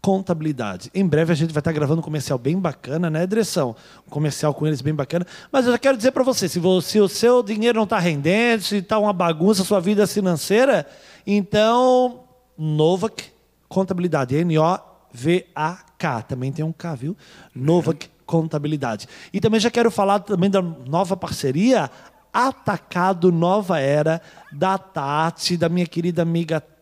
[0.00, 0.90] Contabilidade.
[0.94, 3.74] Em breve a gente vai estar gravando um comercial bem bacana, né, direção?
[4.06, 5.26] Um comercial com eles bem bacana.
[5.50, 7.98] Mas eu já quero dizer para você, se, você, se o seu dinheiro não está
[7.98, 10.86] rendendo, se está uma bagunça a sua vida financeira,
[11.26, 12.20] então
[12.56, 13.35] Novak
[13.76, 16.22] Contabilidade, N-O-V-A-K.
[16.22, 17.14] Também tem um K, viu?
[17.54, 19.06] Novak Contabilidade.
[19.30, 21.90] E também já quero falar também da nova parceria
[22.32, 26.75] Atacado Nova Era, da Tati, da minha querida amiga Tati,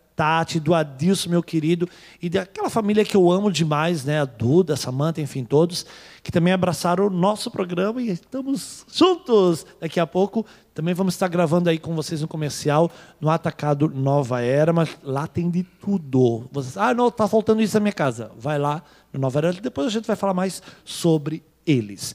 [0.60, 1.88] do Adilson, meu querido,
[2.22, 4.20] e daquela família que eu amo demais, né?
[4.20, 5.84] A Duda, a Samanta, enfim, todos,
[6.22, 9.66] que também abraçaram o nosso programa e estamos juntos.
[9.80, 12.90] Daqui a pouco também vamos estar gravando aí com vocês um comercial
[13.20, 16.48] no Atacado Nova Era, mas lá tem de tudo.
[16.52, 18.30] Vocês, ah, não, tá faltando isso na minha casa.
[18.38, 22.14] Vai lá no Nova Era, depois a gente vai falar mais sobre eles.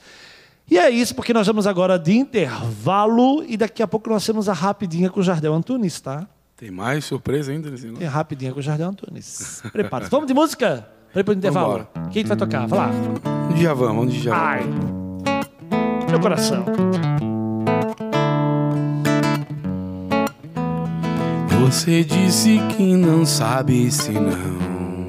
[0.71, 4.47] E é isso, porque nós vamos agora de intervalo e daqui a pouco nós temos
[4.47, 6.27] a rapidinha com o Jardel Antunes, tá?
[6.59, 8.07] Tem mais surpresa ainda nesse Tem negócio?
[8.09, 9.63] a rapidinha com o Jardel Antunes.
[9.71, 10.11] Prepara-se.
[10.11, 10.85] Vamos de música?
[11.13, 11.87] Para ir pro intervalo.
[11.93, 12.09] Vambora.
[12.11, 12.67] Quem que vai tocar?
[12.67, 12.91] Vai lá.
[13.49, 14.03] Onde já vamos?
[14.03, 14.65] Onde já Ai.
[16.09, 16.65] Meu coração.
[21.61, 25.07] Você disse que não sabe se não,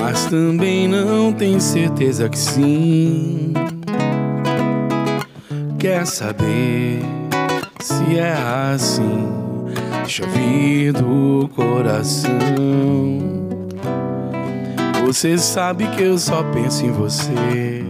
[0.00, 3.52] mas também não tem certeza que sim.
[5.78, 7.00] Quer saber
[7.80, 9.49] se é assim?
[10.18, 12.32] Vir do coração.
[15.06, 17.84] Você sabe que eu só penso em você.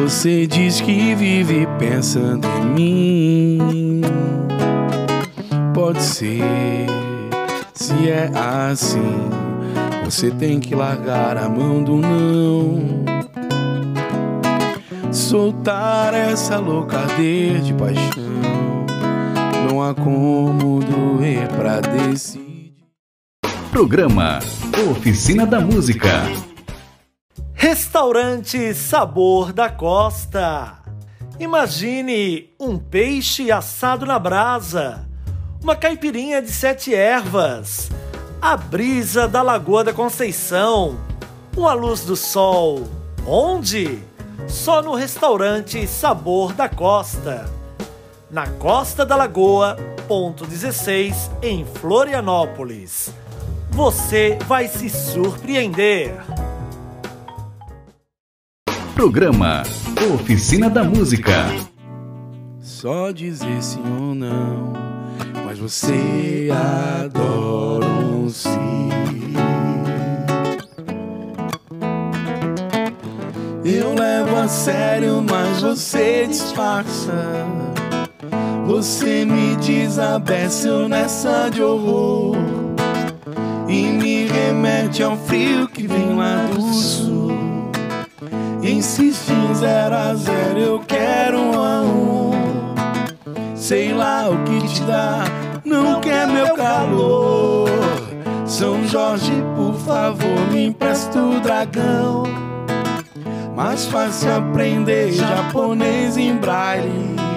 [0.00, 4.00] Você diz que vive pensando em mim.
[5.74, 6.40] Pode ser,
[7.74, 9.28] se é assim,
[10.04, 13.04] você tem que largar a mão do não.
[15.12, 18.21] Soltar essa loucadeira de paixão.
[19.72, 22.74] Não há como doer pra decidir.
[23.70, 24.38] Programa
[24.90, 26.10] Oficina da Música.
[27.54, 30.74] Restaurante Sabor da Costa.
[31.40, 35.08] Imagine um peixe assado na brasa,
[35.62, 37.88] uma caipirinha de sete ervas,
[38.42, 40.98] a brisa da Lagoa da Conceição,
[41.56, 42.86] uma luz do sol.
[43.26, 44.00] Onde?
[44.46, 47.61] Só no restaurante Sabor da Costa.
[48.32, 49.76] Na Costa da Lagoa,
[50.08, 53.12] ponto 16, em Florianópolis.
[53.72, 56.14] Você vai se surpreender.
[58.94, 59.64] Programa
[60.14, 61.44] Oficina da Música.
[62.58, 64.72] Só dizer sim ou não,
[65.44, 68.88] mas você adora um sim.
[73.62, 77.71] Eu levo a sério, mas você disfarça.
[78.66, 82.36] Você me desabece nessa de horror
[83.68, 87.32] e me remete ao frio que vem lá do sul.
[88.62, 92.30] Insiste em zero a zero, eu quero um a um.
[93.56, 95.24] Sei lá o que te dá,
[95.64, 97.68] não quer meu calor.
[98.46, 102.22] São Jorge, por favor, me empresta o dragão.
[103.56, 107.31] Mais fácil aprender japonês em braille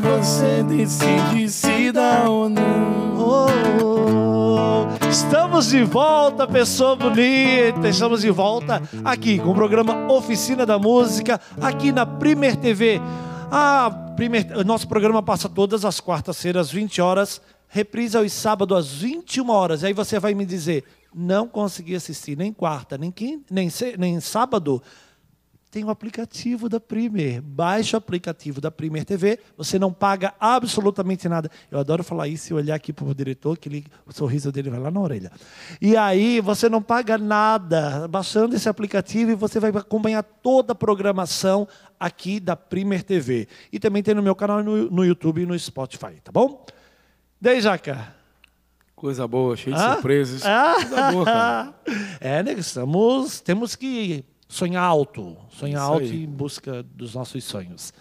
[0.00, 3.16] você decide se dá ou não.
[3.18, 3.46] Oh,
[3.84, 5.06] oh.
[5.08, 7.88] Estamos de volta, pessoa bonita.
[7.88, 13.00] Estamos de volta aqui com o programa Oficina da Música, aqui na Primer TV.
[13.50, 18.92] A Primer, nosso programa passa todas as quartas-feiras, às 20 horas, reprise aos sábados, às
[18.92, 19.82] 21 horas.
[19.84, 20.84] Aí você vai me dizer,
[21.14, 24.82] não consegui assistir nem quarta, nem, quinta, nem, se- nem sábado.
[25.70, 27.40] Tem o aplicativo da Primer.
[27.40, 31.48] Baixe o aplicativo da Primer TV, você não paga absolutamente nada.
[31.70, 34.68] Eu adoro falar isso e olhar aqui para o diretor, que ele, o sorriso dele
[34.68, 35.30] vai lá na orelha.
[35.80, 40.74] E aí você não paga nada, baixando esse aplicativo e você vai acompanhar toda a
[40.74, 41.68] programação
[41.98, 43.46] aqui da Primer TV.
[43.72, 46.66] E também tem no meu canal no, no YouTube e no Spotify, tá bom?
[47.40, 48.18] Daí, Jaca.
[48.96, 49.92] Coisa boa, cheio de Ah?
[49.94, 50.44] surpresas.
[50.44, 50.74] Ah?
[50.74, 51.74] Coisa boa, cara.
[52.20, 52.52] É, né?
[52.52, 55.36] Estamos, temos que sonhar alto.
[55.50, 56.24] Sonhar alto aí.
[56.24, 57.92] em busca dos nossos sonhos.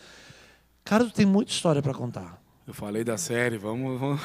[0.84, 2.41] Cara, tu tem muita história para contar.
[2.68, 4.00] Eu falei da série, vamos.
[4.00, 4.22] vamos...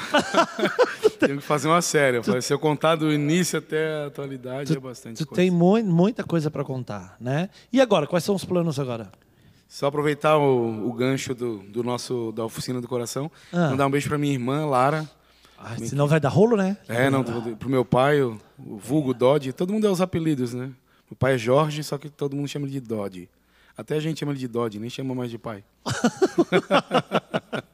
[1.18, 2.18] Tenho que fazer uma série.
[2.18, 5.40] Eu falei, Se eu contar do início até a atualidade, é bastante Tu coisa.
[5.40, 7.48] tem mui- muita coisa para contar, né?
[7.72, 9.10] E agora, quais são os planos agora?
[9.66, 13.30] Só aproveitar o, o gancho do, do nosso da oficina do coração.
[13.52, 13.70] Ah.
[13.70, 15.08] Mandar um beijo pra minha irmã, Lara.
[15.58, 16.76] Ah, senão vai dar rolo, né?
[16.86, 19.52] É, não, pro meu pai, o, o vulgo Dodge.
[19.52, 20.70] Todo mundo é os apelidos, né?
[21.10, 23.28] Meu pai é Jorge, só que todo mundo chama ele de Dodge.
[23.76, 25.64] Até a gente chama ele de Dodge, nem chama mais de pai.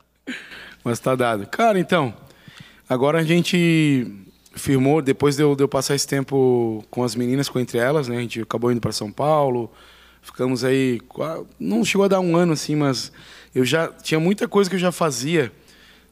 [0.82, 1.46] Mas tá dado.
[1.46, 2.14] Cara, então,
[2.88, 4.06] agora a gente
[4.54, 8.08] firmou, depois de eu, de eu passar esse tempo com as meninas, com entre elas,
[8.08, 8.16] né?
[8.16, 9.70] A gente acabou indo para São Paulo,
[10.22, 11.00] ficamos aí,
[11.58, 13.12] não chegou a dar um ano assim, mas
[13.54, 15.52] eu já tinha muita coisa que eu já fazia.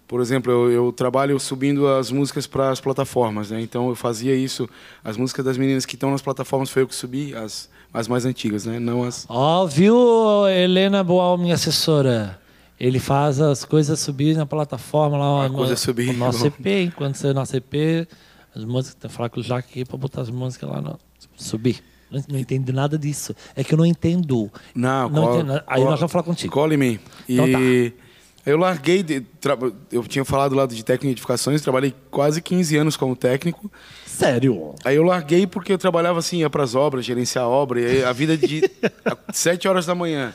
[0.09, 3.61] Por exemplo, eu, eu trabalho subindo as músicas para as plataformas, né?
[3.61, 4.67] Então eu fazia isso,
[5.05, 8.25] as músicas das meninas que estão nas plataformas foi eu que subi, as, as mais
[8.25, 8.79] antigas, né?
[8.81, 9.95] Não as Ó, viu,
[10.49, 12.41] Helena Boal, minha assessora?
[12.81, 15.45] Ele faz as coisas subir na plataforma lá.
[15.45, 16.11] A no- coisa subir.
[16.11, 18.07] O nosso EP, enquanto você nosso EP,
[18.55, 20.99] as músicas, tem que falar com o Jaque aqui para botar as músicas lá no.
[21.37, 21.83] Subir.
[22.11, 23.35] Não, não entendo nada disso.
[23.55, 24.51] É que eu não entendo.
[24.75, 25.61] Não, Não col- entendo.
[25.67, 26.53] Aí nós vamos falar contigo.
[26.55, 26.99] Cola em mim.
[27.29, 27.59] E Então tá.
[28.51, 29.57] Eu larguei, de, tra-
[29.93, 33.71] eu tinha falado lá de técnico de edificações, trabalhei quase 15 anos como técnico.
[34.07, 34.75] Sério?
[34.85, 38.05] Aí eu larguei porque eu trabalhava assim, ia para as obras, gerenciar a obra, e
[38.05, 38.63] a vida de
[39.05, 40.33] a- 7 horas da manhã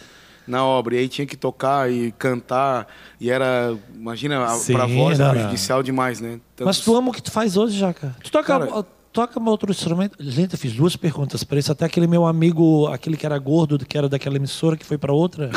[0.48, 2.88] na obra, e aí tinha que tocar e cantar,
[3.20, 5.34] e era, imagina, Sim, para voz é não, não.
[5.36, 6.40] prejudicial demais, né?
[6.56, 8.14] Tanto- Mas tu ama o que tu faz hoje, Jaca?
[8.22, 10.18] Tu toca, Cara- toca outro instrumento?
[10.20, 11.72] Gente, eu fiz duas perguntas para isso.
[11.72, 15.14] Até aquele meu amigo, aquele que era gordo, que era daquela emissora, que foi para
[15.14, 15.50] outra.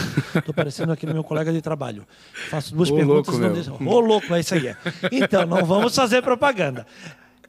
[0.45, 2.07] Tô parecendo aquele meu colega de trabalho.
[2.51, 3.27] Faço duas Ô, perguntas.
[3.27, 3.53] louco, não meu.
[3.55, 3.73] deixa...
[3.73, 4.69] Ô, louco, é isso aí.
[4.69, 4.77] é.
[5.11, 6.87] Então, não vamos fazer propaganda.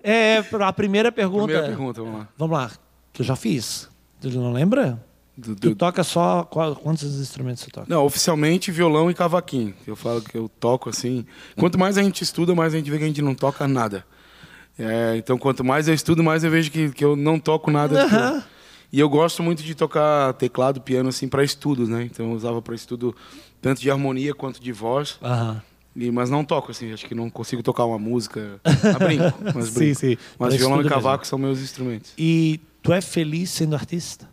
[0.03, 1.45] É, a primeira pergunta...
[1.45, 2.27] Primeira pergunta, vamos lá.
[2.37, 2.71] Vamos lá.
[3.11, 3.89] Que eu já fiz.
[4.21, 5.03] Tu não lembra?
[5.37, 6.43] Do- Tu do- toca só...
[6.43, 7.85] qual- Quantos instrumentos você toca?
[7.89, 9.73] Não, oficialmente violão e cavaquinho.
[9.85, 11.25] Eu falo que eu toco assim.
[11.57, 14.05] Quanto mais a gente estuda, mais a gente vê que a gente não toca nada.
[14.77, 18.03] É, então, quanto mais eu estudo, mais eu vejo que, que eu não toco nada.
[18.03, 18.43] Aham.
[18.91, 22.03] E eu gosto muito de tocar teclado, piano, assim, para estudo, né?
[22.03, 23.13] Então, eu usava para estudo
[23.61, 25.17] tanto de harmonia quanto de voz.
[25.21, 25.61] Aham.
[25.95, 28.61] E, mas não toco, assim, acho que não consigo tocar uma música.
[28.93, 29.99] Ah, brinco, mas Sim, brinco.
[29.99, 30.17] sim.
[30.39, 32.13] Mas Pra violão e cavaco são meus instrumentos.
[32.17, 34.29] E tu é feliz sendo artista?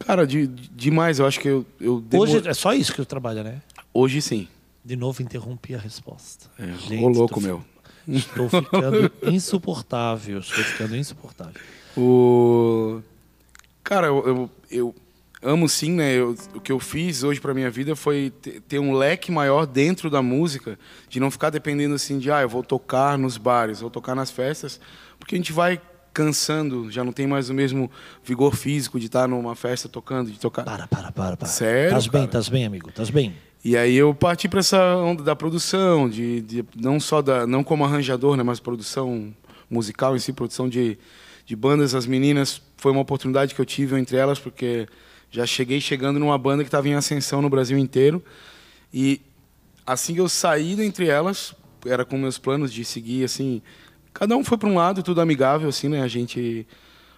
[0.00, 1.64] Cara, de, de- demais, eu acho que eu.
[1.80, 3.62] eu Hoje é só isso que tu trabalha, né?
[3.94, 4.48] Hoje sim.
[4.84, 6.50] De novo interrompi a resposta.
[6.58, 7.64] É, Gente, ô louco, meu.
[8.08, 10.38] Estou ficando insuportável.
[10.40, 11.60] Estou ficando insuportável.
[11.96, 13.00] O...
[13.82, 14.94] Cara, eu, eu, eu
[15.42, 16.14] amo sim, né?
[16.14, 19.66] Eu- o que eu fiz hoje pra minha vida foi te- ter um leque maior
[19.66, 20.78] dentro da música,
[21.08, 24.30] de não ficar dependendo assim de, ah, eu vou tocar nos bares, vou tocar nas
[24.30, 24.80] festas,
[25.18, 25.80] porque a gente vai
[26.12, 27.90] cansando, já não tem mais o mesmo
[28.22, 30.62] vigor físico de estar numa festa tocando, de tocar.
[30.64, 31.48] Para, para, para, para.
[31.48, 32.24] Sério, Tás bem, cara?
[32.26, 32.88] estás bem, amigo.
[32.88, 33.34] Estás bem.
[33.64, 37.64] E aí eu parti para essa onda da produção, de, de- não só da, não
[37.64, 39.34] como arranjador, né, mas produção
[39.70, 40.98] musical em si, produção de,
[41.46, 41.94] de bandas.
[41.94, 44.86] As meninas foi uma oportunidade que eu tive entre elas, porque
[45.30, 48.22] já cheguei chegando numa banda que estava em ascensão no Brasil inteiro.
[48.92, 49.22] E
[49.86, 51.54] assim que eu saí dentre elas,
[51.86, 53.62] era com meus planos de seguir assim,
[54.12, 56.02] cada um foi para um lado, tudo amigável assim, né?
[56.02, 56.66] A gente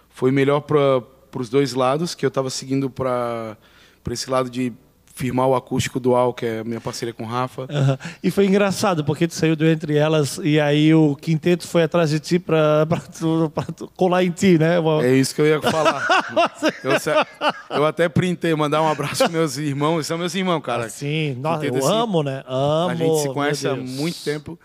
[0.09, 1.03] foi melhor para
[1.35, 3.57] os dois lados, que eu estava seguindo para
[4.01, 4.71] para esse lado de
[5.17, 7.65] firmar o acústico dual, que é a minha parceria com o Rafa.
[7.69, 7.97] Aham.
[8.21, 12.11] E foi engraçado, porque tu saiu do Entre Elas e aí o quinteto foi atrás
[12.11, 14.75] de ti pra, pra, tu, pra tu colar em ti, né?
[15.03, 16.05] É isso que eu ia falar.
[16.83, 20.87] eu, eu até printei, mandar um abraço para meus irmãos, são meus irmãos, cara.
[20.87, 22.43] Sim, nossa, eu assim, amo, né?
[22.45, 22.89] Amo.
[22.89, 24.57] A gente se conhece há muito tempo.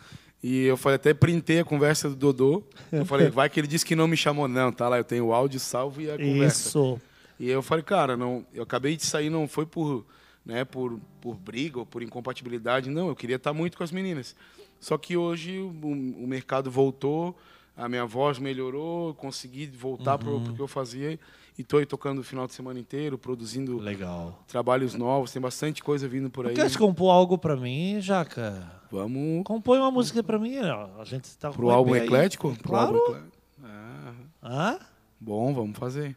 [0.42, 2.62] E eu falei, até printei a conversa do Dodô.
[2.90, 4.48] Eu falei, vai que ele disse que não me chamou.
[4.48, 6.68] Não, tá lá, eu tenho o áudio salvo e a conversa.
[6.68, 7.00] Isso.
[7.40, 10.04] E aí eu falei, cara, não, eu acabei de sair, não foi por,
[10.44, 14.34] né, por, por briga ou por incompatibilidade, não, eu queria estar muito com as meninas.
[14.80, 17.36] Só que hoje o, o mercado voltou,
[17.76, 20.42] a minha voz melhorou, consegui voltar para Uhum.
[20.50, 21.18] o que eu fazia
[21.56, 24.42] e estou aí tocando o final de semana inteiro, produzindo Legal.
[24.48, 26.54] trabalhos novos, tem bastante coisa vindo por aí.
[26.54, 28.80] Quer compor algo pra mim, Jaca?
[28.90, 30.58] Vamos Compõe uma música pra mim.
[30.58, 31.00] ó.
[31.00, 32.00] A gente tá com pro o álbum aí.
[32.02, 32.54] eclético?
[32.56, 32.96] Pro Claro.
[32.96, 33.22] álbum eclé-
[33.64, 34.12] Ah,
[34.42, 34.78] Hã?
[35.20, 36.16] bom, vamos fazer.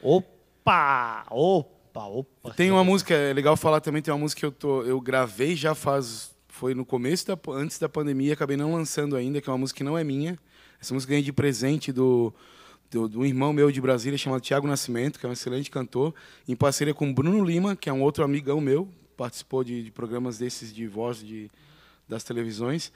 [0.00, 1.24] Opa!
[1.30, 1.73] Opa!
[1.94, 2.50] Opa, opa.
[2.54, 5.54] Tem uma música, é legal falar também, tem uma música que eu, tô, eu gravei
[5.54, 6.34] já faz.
[6.48, 9.78] Foi no começo, da, antes da pandemia, acabei não lançando ainda, que é uma música
[9.78, 10.38] que não é minha.
[10.80, 12.34] Essa música ganhei de presente do,
[12.90, 16.14] do, do irmão meu de Brasília, chamado Tiago Nascimento, que é um excelente cantor,
[16.48, 20.38] em parceria com Bruno Lima, que é um outro amigão meu, participou de, de programas
[20.38, 21.50] desses de voz de,
[22.08, 22.92] das televisões.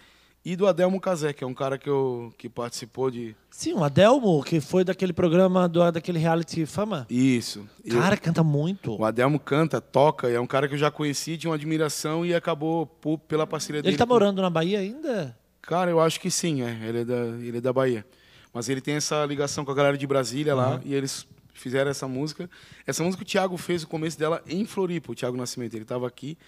[0.51, 3.36] E do Adelmo Casé, que é um cara que, eu, que participou de.
[3.51, 7.07] Sim, o Adelmo, que foi daquele programa, do, daquele reality Fama.
[7.11, 7.68] Isso.
[7.84, 8.99] Eu- Cara, canta muito.
[8.99, 12.24] O Adelmo canta, toca, e é um cara que eu já conheci, tinha uma admiração
[12.24, 13.90] e acabou por- pela parceria dele.
[13.92, 15.36] Ele tá morando na Bahia ainda?
[15.61, 16.78] Cara, eu acho que sim, é.
[16.88, 18.07] Ele é da, ele é da Bahia.
[18.55, 22.09] Mas ele tem essa ligação com a galera de Brasília lá e eles fizeram essa
[22.09, 22.49] música.
[22.86, 25.74] Essa música o Thiago fez o começo dela em Floripa, o Thiago Nascimento.
[25.74, 26.38] Ele estava aqui.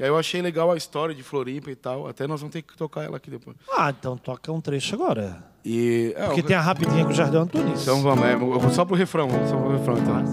[0.00, 2.08] E aí eu achei legal a história de Floripa e tal.
[2.08, 3.54] Até nós vamos ter que tocar ela aqui depois.
[3.70, 5.44] Ah, então toca um trecho agora.
[5.62, 7.82] E, é, Porque o- tem a rapidinha com o Jardel Antunes.
[7.82, 10.24] Então vamos, é, eu só pro refrão, só pro refrão então.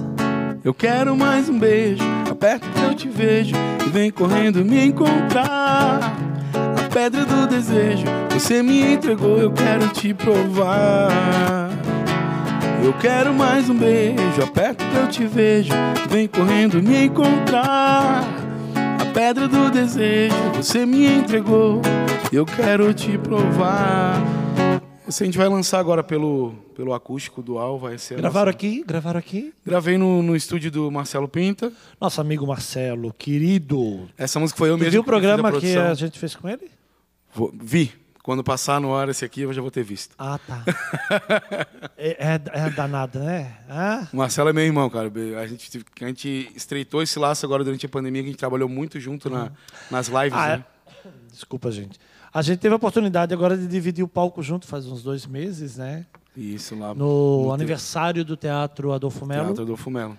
[0.63, 2.01] Eu quero mais um beijo,
[2.31, 3.55] aperto que eu te vejo
[3.85, 5.99] e vem correndo me encontrar.
[6.53, 11.69] A pedra do desejo, você me entregou, eu quero te provar.
[12.83, 15.73] Eu quero mais um beijo, aperto que eu te vejo
[16.05, 18.23] e vem correndo me encontrar.
[19.17, 21.81] Pedra do desejo, você me entregou,
[22.31, 24.21] eu quero te provar.
[25.07, 28.17] Esse a gente vai lançar agora pelo, pelo acústico dual, vai ser.
[28.19, 28.83] Gravaram nossa- aqui?
[28.85, 29.55] Gravaram aqui?
[29.65, 31.73] Gravei no, no estúdio do Marcelo Pinta.
[31.99, 34.07] Nosso amigo Marcelo, querido.
[34.15, 34.91] Essa música foi eu Tu mesmo.
[34.91, 36.69] viu o programa que a gente fez com ele?
[37.33, 37.91] Vou- vi.
[38.27, 40.13] Quando passar no ar esse aqui, eu já vou ter visto.
[40.19, 40.61] Ah, tá.
[41.97, 43.55] é, é, é danado, né?
[43.69, 45.09] Ah, O Marcelo é meu irmão, cara.
[45.41, 48.67] A gente, a gente estreitou esse laço agora durante a pandemia, que a gente trabalhou
[48.67, 49.49] muito junto na,
[49.89, 50.33] nas lives.
[50.37, 50.65] Ah, né?
[51.05, 51.09] é.
[51.31, 51.97] Desculpa, gente.
[52.33, 55.77] A gente teve a oportunidade agora de dividir o palco junto faz uns dois meses,
[55.77, 56.05] né?
[56.35, 56.93] Isso lá.
[56.93, 59.45] No te- aniversário do Teatro Adolfo Melo.
[59.45, 60.17] Teatro do Fumelo.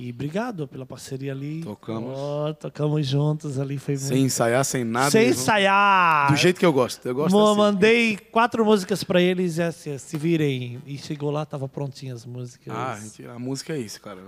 [0.00, 1.60] E obrigado pela parceria ali.
[1.62, 2.12] Tocamos.
[2.16, 4.06] Ó, tocamos juntos ali, foi muito.
[4.06, 5.10] Sem ensaiar, sem nada.
[5.10, 6.30] Sem ensaiar.
[6.30, 7.04] Do jeito que eu gosto.
[7.06, 7.56] Eu gosto assim.
[7.58, 10.80] Mandei quatro músicas pra eles e assim, se virem.
[10.86, 12.72] E chegou lá, tava prontinhas as músicas.
[12.74, 14.20] Ah, a, gente- a música é isso, cara.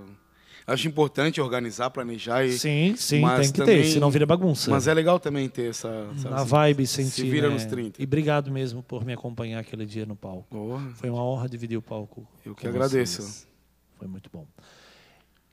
[0.66, 2.52] Acho importante organizar, planejar e.
[2.58, 4.70] sim, sim, mas tem que também- ter, senão vira bagunça.
[4.70, 6.06] Mas é legal também ter essa.
[6.16, 7.10] essa Na vibe, sentir.
[7.10, 7.54] Se vira né?
[7.54, 8.00] nos 30.
[8.00, 10.46] E obrigado mesmo por me acompanhar aquele dia no palco.
[10.50, 12.26] Porra, Foi uma honra dividir o palco.
[12.44, 13.22] Eu que agradeço.
[13.22, 13.46] vocês.
[13.98, 14.46] Foi muito bom.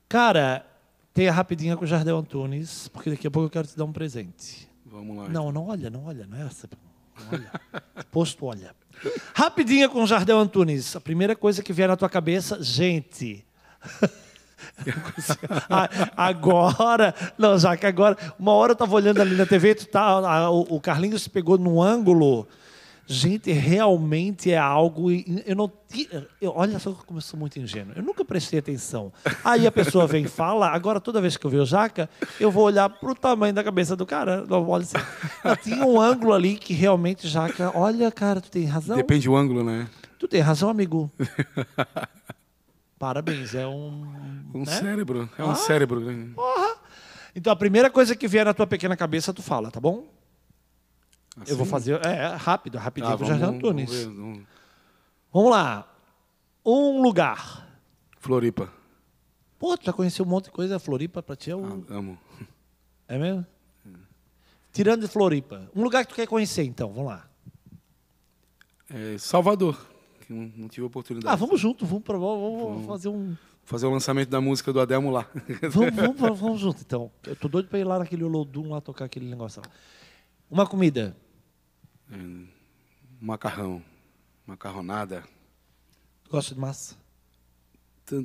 [0.09, 0.65] Cara,
[1.13, 3.85] tem a rapidinha com o Jardel Antunes, porque daqui a pouco eu quero te dar
[3.85, 4.69] um presente.
[4.85, 5.27] Vamos lá.
[5.27, 6.69] Não, não olha, não olha, não é essa.
[7.19, 7.51] Não olha.
[8.11, 8.75] Posto, olha.
[9.33, 10.95] Rapidinha com o Jardel Antunes.
[10.95, 13.45] A primeira coisa que vier na tua cabeça, gente.
[16.15, 20.49] Agora, não, já que agora, uma hora eu tava olhando ali na TV, tu tá,
[20.49, 22.47] o, o Carlinhos se pegou num ângulo.
[23.09, 25.09] Gente, realmente é algo.
[25.09, 25.71] Eu não.
[26.41, 27.93] Eu, olha só como eu sou muito ingênuo.
[27.95, 29.13] Eu nunca prestei atenção.
[29.45, 30.67] Aí a pessoa vem e fala.
[30.67, 33.95] Agora, toda vez que eu ver o Jaca, eu vou olhar pro tamanho da cabeça
[33.95, 34.45] do cara.
[34.49, 34.97] Olha assim.
[35.63, 37.71] Tinha um ângulo ali que realmente, Jaca.
[37.73, 38.97] Olha, cara, tu tem razão.
[38.97, 39.87] Depende do ângulo, né?
[40.19, 41.09] Tu tem razão, amigo.
[42.99, 44.05] Parabéns, é um.
[44.53, 44.71] Um né?
[44.71, 45.29] cérebro.
[45.37, 45.55] É um Ah.
[45.55, 45.99] cérebro.
[46.01, 46.29] né?
[46.35, 46.75] Porra!
[47.35, 50.05] Então a primeira coisa que vier na tua pequena cabeça, tu fala, tá bom?
[51.45, 51.71] Eu vou Assim?
[51.71, 52.05] fazer.
[52.05, 53.89] É, rápido, rapidinho Ah, vamos, vamos, Antunes.
[53.91, 54.43] ver, vamos.
[55.31, 55.93] Vamos lá.
[56.65, 57.67] Um lugar.
[58.19, 58.71] Floripa.
[59.59, 60.79] Pô, tu já conheceu um monte de coisa.
[60.79, 61.63] Floripa pra ti é o.
[61.89, 62.17] Ah, amo.
[63.07, 63.45] É mesmo?
[64.71, 65.69] Tirando de Floripa.
[65.75, 66.91] Um lugar que tu quer conhecer, então.
[66.91, 67.27] Vamos lá.
[68.89, 69.77] É, Salvador.
[70.21, 71.31] Que não, não tive oportunidade.
[71.31, 71.85] Ah, vamos junto.
[71.85, 73.35] Vamos, pra, vamos, vamos fazer um.
[73.63, 75.27] Fazer o lançamento da música do Adelmo lá.
[75.71, 77.11] Vamos, vamos, vamos, vamos junto, então.
[77.25, 79.69] Eu tô doido pra ir lá naquele Olodum lá tocar aquele negócio lá.
[80.49, 81.15] Uma comida.
[83.19, 83.83] Macarrão.
[84.45, 85.23] Macarronada.
[86.23, 86.95] Tu gosta de massa?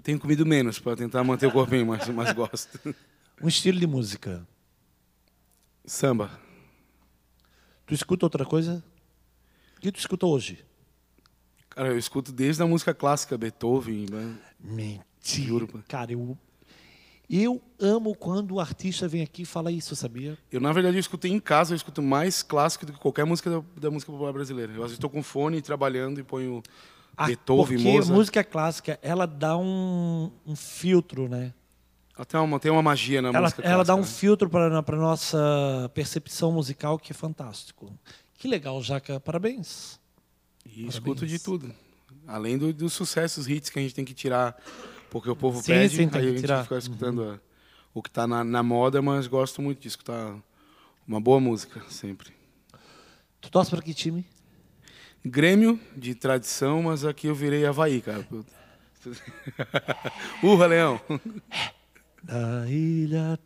[0.02, 2.94] Tenho comido menos para tentar manter o corpinho, mas, mas gosto.
[3.42, 4.46] Um estilo de música.
[5.84, 6.30] Samba.
[7.86, 8.84] Tu escuta outra coisa?
[9.76, 10.64] O que tu escuta hoje?
[11.70, 14.06] Cara, eu escuto desde a música clássica, Beethoven.
[14.08, 14.38] né?
[14.60, 15.48] Mentira.
[15.48, 15.84] Juro.
[15.88, 16.38] Cara, eu,
[17.30, 20.36] eu amo quando o artista vem aqui e fala isso, sabia?
[20.50, 23.50] Eu, na verdade, eu escutei em casa, eu escuto mais clássico do que qualquer música
[23.50, 24.72] da, da música popular brasileira.
[24.72, 26.62] Eu estou com fone trabalhando e ponho
[27.16, 28.16] Ah, Beethoven, Porque Mozart.
[28.16, 31.52] música clássica, ela dá um, um filtro, né?
[32.14, 34.20] Ela tem uma, tem uma magia na Ela, música ela dá um clássica, né?
[34.20, 37.90] filtro para a nossa percepção musical que é fantástico.
[38.36, 39.18] Que legal, Jaca.
[39.20, 39.98] Parabéns.
[40.66, 41.72] E escuto de tudo.
[42.26, 44.56] Além do- dos sucessos, hits que a gente tem que tirar,
[45.12, 46.56] porque o povo Sim, pede, sim, aí a gente tirar.
[46.56, 46.62] Uhum.
[46.62, 47.38] fica escutando a-
[47.92, 50.34] o que está na, na moda, mas gosto muito de escutar
[51.06, 52.32] uma boa música, sempre.
[53.38, 54.24] Tu torce para que time?
[55.22, 58.26] Grêmio, de tradição, mas aqui eu virei Havaí, cara.
[60.42, 60.98] Urra, Leão!
[62.24, 63.38] Na ilha.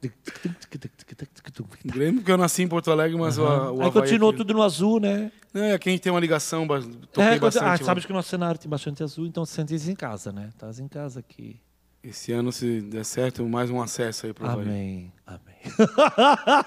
[1.84, 4.52] Grêmio, porque eu nasci em Porto Alegre, mas o, o Aí Havaí continuou aqui- tudo
[4.54, 5.32] no azul, né?
[5.54, 7.82] É que a gente tem uma ligação, toquei É, bastante.
[7.82, 10.50] ah, sabes que o nosso cenário tem bastante azul, então sente isso em casa, né?
[10.52, 11.58] Estás em casa aqui.
[12.04, 14.64] Esse ano, se der certo, mais um acesso aí pro Havaí.
[14.66, 15.12] Amém.
[15.26, 15.56] Amém.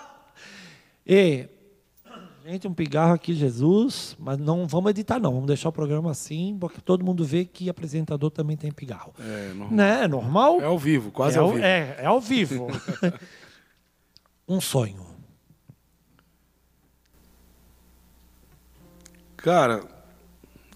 [1.06, 1.48] e,
[2.52, 5.32] gente, um pigarro aqui, Jesus, mas não vamos editar, não.
[5.34, 9.14] Vamos deixar o programa assim, porque todo mundo vê que apresentador também tem pigarro.
[9.20, 9.72] É, normal.
[9.72, 10.04] Né?
[10.04, 10.62] É normal?
[10.62, 11.66] É ao vivo, quase é ao ao- vivo.
[11.66, 12.68] É, é ao vivo.
[14.48, 15.06] um sonho.
[19.38, 19.84] Cara,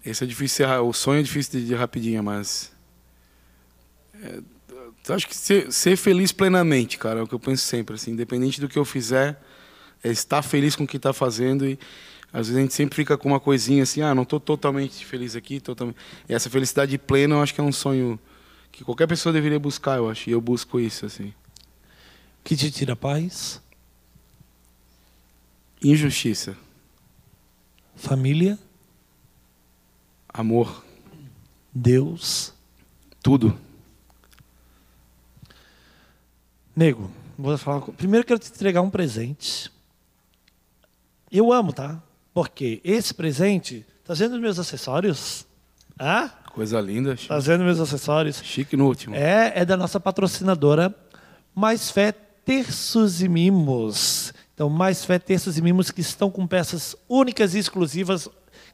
[0.04, 2.72] esse é difícil ra- o sonho é difícil de, de rapidinho, mas
[4.22, 4.40] é,
[5.12, 8.60] acho que ser, ser feliz plenamente, cara, é o que eu penso sempre, assim, independente
[8.60, 9.38] do que eu fizer,
[10.04, 11.78] é estar feliz com o que está fazendo e
[12.32, 15.34] às vezes a gente sempre fica com uma coisinha assim, ah, não estou totalmente feliz
[15.34, 15.96] aqui, totalmente.
[16.28, 18.18] E essa felicidade plena, eu acho que é um sonho
[18.70, 21.32] que qualquer pessoa deveria buscar, eu acho, e eu busco isso, assim.
[22.42, 23.62] Que te tira paz,
[25.82, 26.56] Injustiça,
[27.94, 28.58] família,
[30.28, 30.82] amor,
[31.74, 32.54] Deus.
[33.22, 33.56] tudo.
[36.74, 37.82] Nego, vou falar.
[37.92, 39.70] Primeiro quero te entregar um presente.
[41.36, 42.00] Eu amo, tá?
[42.32, 45.44] Porque esse presente tá vendo os meus acessórios?
[45.98, 46.30] Ah?
[46.52, 48.40] Coisa linda, Tá vendo meus acessórios?
[48.40, 49.16] chique no último.
[49.16, 50.94] É, é da nossa patrocinadora
[51.52, 54.32] Mais Fé Terços e Mimos.
[54.54, 58.28] Então, Mais Fé Terços e Mimos que estão com peças únicas e exclusivas.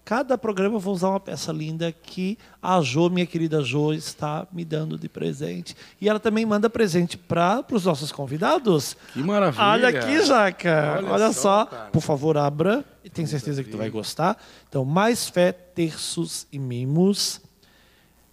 [0.05, 4.47] Cada programa eu vou usar uma peça linda que a Jo, minha querida Jo, está
[4.51, 5.77] me dando de presente.
[6.01, 8.97] E ela também manda presente para os nossos convidados.
[9.13, 9.65] Que maravilha.
[9.65, 10.97] Olha aqui, Jaca.
[10.99, 11.89] Olha Olha, só, só.
[11.93, 12.85] Por favor, abra.
[13.05, 14.37] E tenho certeza que tu vai gostar.
[14.69, 17.41] Então, Mais Fé Terços e Mimos.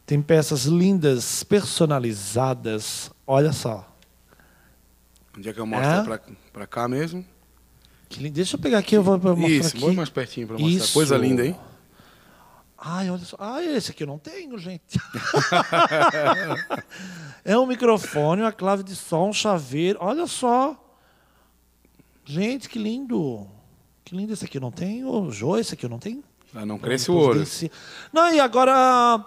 [0.05, 3.11] Tem peças lindas, personalizadas.
[3.26, 3.88] Olha só.
[5.38, 5.89] Onde é que eu mostro?
[5.89, 5.99] É?
[5.99, 6.20] É pra,
[6.53, 7.24] pra cá mesmo?
[8.09, 8.35] Que lindo.
[8.35, 9.79] Deixa eu pegar aqui, eu vou mostrar Isso, aqui.
[9.79, 10.71] põe mais pertinho pra mostrar.
[10.71, 10.93] Isso.
[10.93, 11.55] Coisa linda, hein?
[12.77, 13.35] Ai, olha só.
[13.39, 14.99] Ai, esse aqui eu não tenho, gente.
[17.43, 19.97] é um microfone, uma clave de som, um chaveiro.
[20.01, 20.75] Olha só.
[22.23, 23.47] Gente, que lindo.
[24.05, 25.31] Que lindo esse aqui eu não tenho.
[25.31, 26.23] Jô, esse aqui eu não tenho.
[26.53, 27.43] Ah, não cresce o ouro.
[28.13, 29.25] Não, e agora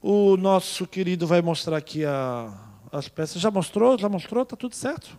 [0.00, 2.52] o nosso querido vai mostrar aqui a-
[2.98, 3.40] as peças.
[3.40, 3.98] Já mostrou?
[3.98, 4.44] Já mostrou?
[4.44, 5.18] Tá tudo certo?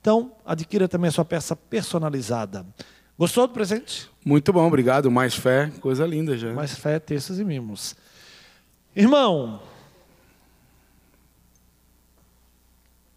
[0.00, 2.66] Então, adquira também a sua peça personalizada.
[3.18, 4.10] Gostou do presente?
[4.24, 5.10] Muito bom, obrigado.
[5.10, 6.52] Mais fé, coisa linda já.
[6.52, 7.94] Mais fé, terças e mimos.
[8.94, 9.62] Irmão,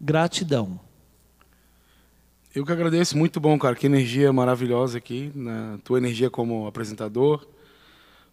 [0.00, 0.80] gratidão.
[2.54, 3.74] Eu que agradeço, muito bom, cara.
[3.74, 5.30] Que energia maravilhosa aqui.
[5.34, 7.46] Na tua energia como apresentador,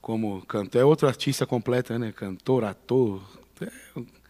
[0.01, 0.81] como cantor.
[0.81, 2.11] É outro artista completa, né?
[2.11, 3.21] Cantor, ator.
[3.61, 4.24] É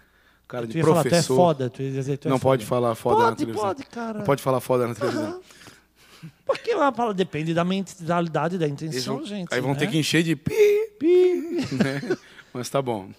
[0.47, 1.35] cara de falar, é professor.
[1.35, 1.69] foda.
[1.69, 2.49] Tu ia dizer, tu é não foda.
[2.57, 3.65] pode falar foda na Pode, televisão.
[3.67, 4.17] pode, cara.
[4.19, 5.41] Não pode falar foda na televisão.
[6.45, 9.53] Porque uma palavra depende da mentalidade, da intenção, vão- gente.
[9.53, 9.79] aí vão né?
[9.79, 10.53] ter que encher de pi,
[10.99, 11.67] Pi.
[11.75, 12.17] né?
[12.53, 13.09] Mas tá bom.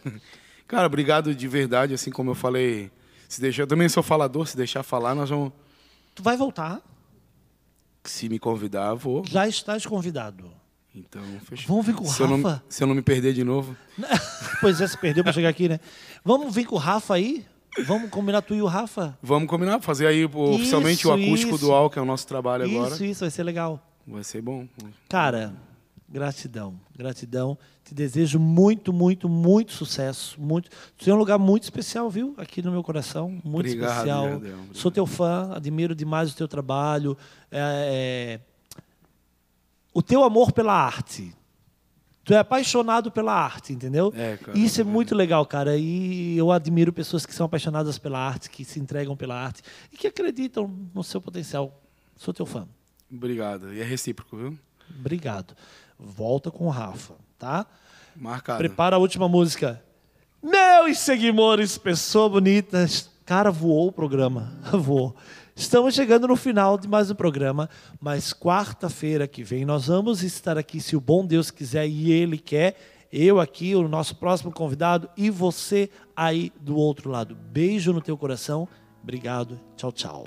[0.67, 2.91] Cara, obrigado de verdade, assim como eu falei.
[3.29, 5.53] Se deixar, eu também sou falador, se deixar falar, nós vamos.
[6.15, 6.81] Tu vai voltar.
[8.05, 9.25] Se me convidar, vou.
[9.27, 10.51] Já estás convidado.
[10.97, 11.67] Então, fechou.
[11.69, 12.63] Vamos vir com o se eu, não, Rafa?
[12.69, 13.77] se eu não me perder de novo.
[14.61, 15.79] pois é, se perdeu pra chegar aqui, né?
[16.25, 17.45] Vamos vir com o Rafa aí?
[17.85, 19.19] Vamos combinar tu e o Rafa?
[19.23, 21.65] Vamos combinar, fazer aí o- oficialmente o Isso, acústico isso.
[21.67, 22.95] dual, que é o nosso trabalho agora.
[22.95, 23.79] Isso, isso, vai ser legal.
[24.07, 24.67] Vai ser bom.
[25.11, 25.53] Cara,
[26.09, 27.59] gratidão, gratidão.
[27.85, 30.41] Te desejo muito, muito, muito sucesso.
[30.41, 30.71] Muito.
[30.97, 32.35] Tu tem um lugar muito especial, viu?
[32.39, 33.29] Aqui no meu coração.
[33.45, 34.35] Muito Obrigado, especial.
[34.37, 34.59] obrigado.
[34.73, 37.17] Sou teu fã, admiro demais o teu trabalho.
[37.51, 38.41] É, é,
[39.97, 41.35] O teu amor pela arte.
[42.23, 44.13] Tu é apaixonado pela arte, entendeu?
[44.15, 45.75] É, cara, Isso é é muito legal, cara.
[45.75, 49.97] E eu admiro pessoas que são apaixonadas pela arte, que se entregam pela arte e
[49.97, 51.81] que acreditam no seu potencial.
[52.15, 52.69] Sou teu fã.
[53.11, 53.73] Obrigado.
[53.73, 54.59] E é recíproco, viu?
[54.99, 55.57] Obrigado.
[55.99, 57.65] Volta com o Rafa, tá?
[58.15, 58.59] Marcado.
[58.59, 59.83] Prepara a última música.
[60.43, 62.87] Meus seguidores, pessoa bonita.
[63.25, 64.53] Cara, voou o programa.
[64.77, 65.17] Voou.
[65.59, 70.59] Estamos chegando no final de mais um programa, mas quarta-feira que vem nós vamos estar
[70.59, 72.77] aqui, se o bom Deus quiser e Ele quer.
[73.11, 77.35] Eu aqui, o nosso próximo convidado e você aí do outro lado.
[77.35, 78.69] Beijo no teu coração.
[79.03, 79.59] Obrigado.
[79.77, 80.25] Tchau, tchau.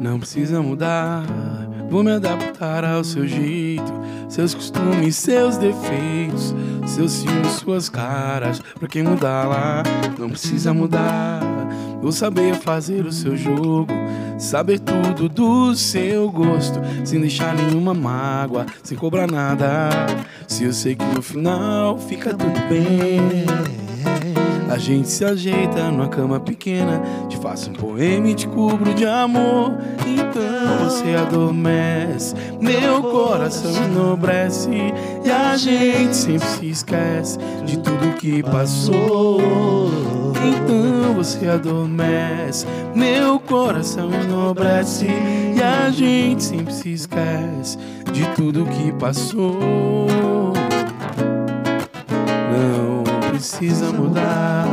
[0.00, 1.24] Não precisa mudar,
[1.88, 3.92] vou me adaptar ao seu jeito,
[4.30, 6.54] seus costumes, seus defeitos,
[6.86, 8.62] seus ciúmes, suas caras.
[8.78, 9.82] Pra quem mudar lá,
[10.18, 11.40] não precisa mudar,
[12.00, 13.92] Vou saber fazer o seu jogo,
[14.38, 19.90] saber tudo do seu gosto, sem deixar nenhuma mágoa, sem cobrar nada.
[20.48, 23.79] Se eu sei que no final fica tudo bem.
[24.70, 29.04] A gente se ajeita numa cama pequena, te faço um poema e te cubro de
[29.04, 29.72] amor.
[30.06, 34.70] Então você adormece, meu coração enobrece
[35.24, 39.40] e a gente sempre se esquece de tudo que passou.
[40.36, 42.64] Então você adormece,
[42.94, 45.08] meu coração enobrece
[45.56, 47.76] e a gente sempre se esquece
[48.12, 50.49] de tudo que passou.
[53.40, 54.66] Precisa mudar,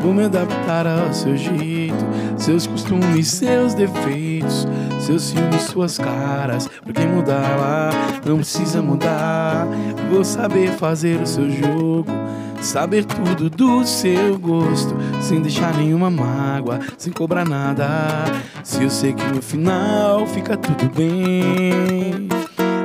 [0.00, 2.06] vou me adaptar ao seu jeito,
[2.36, 4.68] seus costumes, seus defeitos,
[5.00, 6.68] seus ciúmes, suas caras.
[6.84, 7.90] Por que mudar lá?
[8.24, 9.66] Não precisa mudar,
[10.12, 12.06] vou saber fazer o seu jogo.
[12.62, 17.86] Saber tudo do seu gosto, sem deixar nenhuma mágoa, sem cobrar nada.
[18.62, 22.28] Se eu sei que no final fica tudo bem.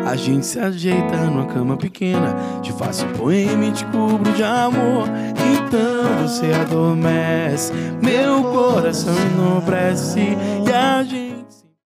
[0.10, 4.44] A gente se ajeita numa cama pequena, te faço um poema e te cubro de
[4.44, 5.08] amor.
[5.38, 10.36] Então você adormece, meu coração enobrece
[10.66, 11.29] e a gente